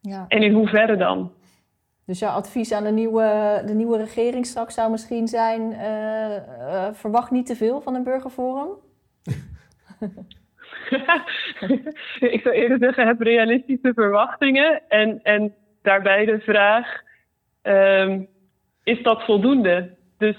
[0.01, 0.25] Ja.
[0.29, 1.33] En in hoeverre dan?
[2.07, 6.89] Dus jouw advies aan de nieuwe, de nieuwe regering straks zou misschien zijn: uh, uh,
[6.93, 8.69] verwacht niet te veel van een burgerforum?
[12.35, 17.03] ik zou eerder zeggen: heb realistische verwachtingen en, en daarbij de vraag:
[17.63, 18.29] um,
[18.83, 19.97] is dat voldoende?
[20.19, 20.37] Dus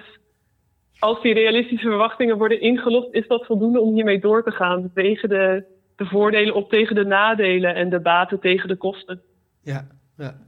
[1.00, 4.92] als die realistische verwachtingen worden ingelost, is dat voldoende om hiermee door te gaan.
[4.94, 5.64] Tegen de,
[5.96, 9.22] de voordelen op tegen de nadelen en de baten tegen de kosten.
[9.62, 9.88] Ja,
[10.18, 10.47] ja.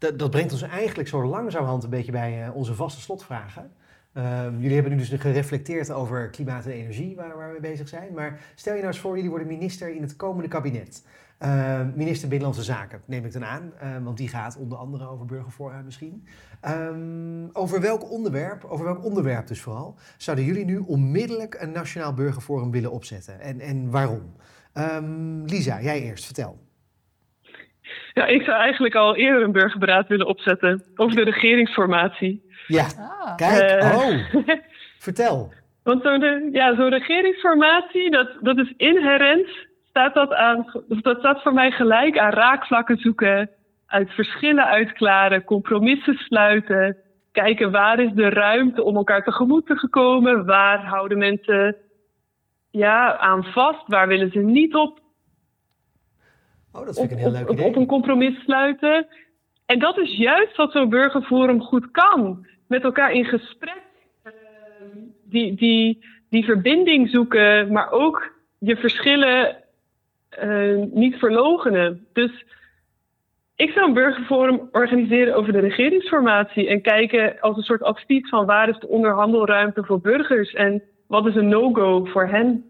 [0.00, 3.72] Dat, dat brengt ons eigenlijk zo langzamerhand een beetje bij uh, onze vaste slotvragen.
[4.14, 8.12] Uh, jullie hebben nu dus gereflecteerd over klimaat en energie, waar, waar we bezig zijn.
[8.14, 11.04] Maar stel je nou eens voor, jullie worden minister in het komende kabinet.
[11.42, 15.26] Uh, minister Binnenlandse Zaken, neem ik dan aan, uh, want die gaat onder andere over
[15.26, 16.26] burgervoorraad misschien.
[17.52, 22.70] Over welk onderwerp, over welk onderwerp dus vooral, zouden jullie nu onmiddellijk een Nationaal Burgerforum
[22.70, 23.40] willen opzetten?
[23.40, 24.32] En, en waarom?
[25.46, 26.58] Lisa, jij eerst, vertel.
[28.12, 32.48] Ja, ik zou eigenlijk al eerder een burgerberaad willen opzetten over de regeringsformatie.
[32.66, 33.36] Ja, ah.
[33.36, 34.54] kijk, uh, oh,
[34.98, 35.52] vertel.
[35.82, 39.48] Want zo'n ja, zo'n regeringsformatie, dat, dat is inherent
[39.90, 43.50] staat dat aan, dat staat voor mij gelijk aan raakvlakken zoeken,
[43.86, 46.96] uit verschillen uitklaren, compromissen sluiten,
[47.32, 51.76] kijken waar is de ruimte om elkaar tegemoet te komen, waar houden mensen
[52.70, 54.98] ja, aan vast, waar willen ze niet op.
[56.72, 57.66] Oh, dat vind ik een heel leuk idee.
[57.66, 59.06] Op, een compromis sluiten.
[59.66, 62.46] En dat is juist wat zo'n burgerforum goed kan.
[62.66, 63.82] Met elkaar in gesprek.
[64.24, 64.32] Uh,
[65.24, 69.56] die, die, die verbinding zoeken, maar ook je verschillen
[70.42, 72.06] uh, niet verlogenen.
[72.12, 72.44] Dus
[73.54, 78.46] ik zou een burgerforum organiseren over de regeringsformatie en kijken als een soort advies van
[78.46, 82.64] waar is de onderhandelruimte voor burgers en wat is een no-go voor hen.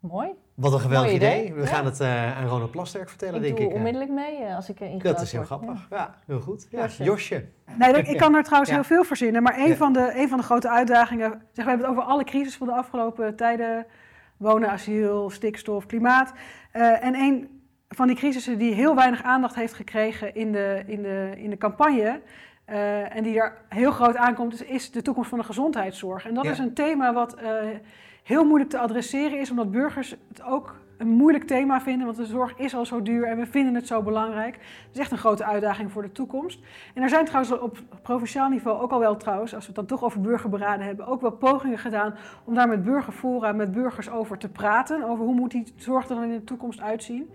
[0.00, 0.28] Mooi.
[0.62, 1.54] Wat een geweldig idee.
[1.54, 3.74] We gaan het uh, aan Ronald Plasterk vertellen, ik denk doe ik.
[3.74, 5.86] onmiddellijk mee uh, als ik erin Dat is heel grappig.
[5.90, 6.14] Ja.
[6.26, 6.66] heel goed.
[6.70, 6.80] Ja.
[6.80, 7.04] Josje.
[7.04, 7.44] Josje.
[7.78, 9.42] Nee, ik kan er trouwens heel veel verzinnen.
[9.42, 11.30] Maar een, van de, een van de grote uitdagingen...
[11.30, 13.86] Zeg, we hebben het over alle crisis van de afgelopen tijden
[14.36, 16.32] wonen, asiel, stikstof, klimaat.
[16.72, 21.02] Uh, en een van die crisissen die heel weinig aandacht heeft gekregen in de, in
[21.02, 22.20] de, in de campagne.
[22.66, 26.26] Uh, en die er heel groot aankomt, is, is de toekomst van de gezondheidszorg.
[26.26, 27.48] En dat is een thema wat uh,
[28.22, 32.24] heel moeilijk te adresseren is, omdat burgers het ook een moeilijk thema vinden, want de
[32.24, 34.54] zorg is al zo duur en we vinden het zo belangrijk.
[34.54, 36.60] Het is echt een grote uitdaging voor de toekomst.
[36.94, 39.98] En er zijn trouwens op provinciaal niveau ook al wel trouwens, als we het dan
[39.98, 42.14] toch over burgerberaden hebben, ook wel pogingen gedaan
[42.44, 46.14] om daar met burgerfora, met burgers over te praten, over hoe moet die zorg er
[46.14, 47.30] dan in de toekomst uitzien.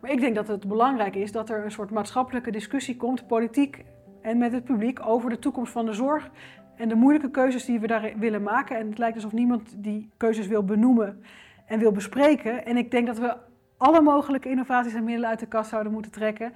[0.00, 3.84] Maar ik denk dat het belangrijk is dat er een soort maatschappelijke discussie komt, politiek
[4.22, 6.30] en met het publiek, over de toekomst van de zorg
[6.76, 8.78] en de moeilijke keuzes die we daar willen maken.
[8.78, 11.22] En het lijkt alsof niemand die keuzes wil benoemen
[11.66, 12.64] en wil bespreken.
[12.64, 13.36] En ik denk dat we
[13.76, 16.52] alle mogelijke innovaties en middelen uit de kast zouden moeten trekken.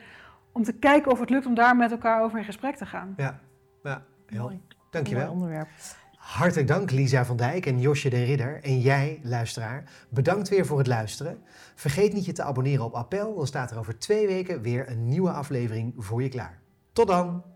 [0.52, 3.14] Om te kijken of het lukt om daar met elkaar over in gesprek te gaan.
[3.16, 3.40] Ja,
[3.82, 4.42] ja heel.
[4.42, 4.60] Mooi.
[4.90, 5.30] Dankjewel.
[5.32, 5.68] onderwerp.
[6.16, 8.62] Hartelijk dank Lisa van Dijk en Josje de Ridder.
[8.62, 11.42] En jij, luisteraar, bedankt weer voor het luisteren.
[11.74, 15.08] Vergeet niet je te abonneren op Appel, dan staat er over twee weken weer een
[15.08, 16.58] nieuwe aflevering voor je klaar.
[16.92, 17.55] Tot dan!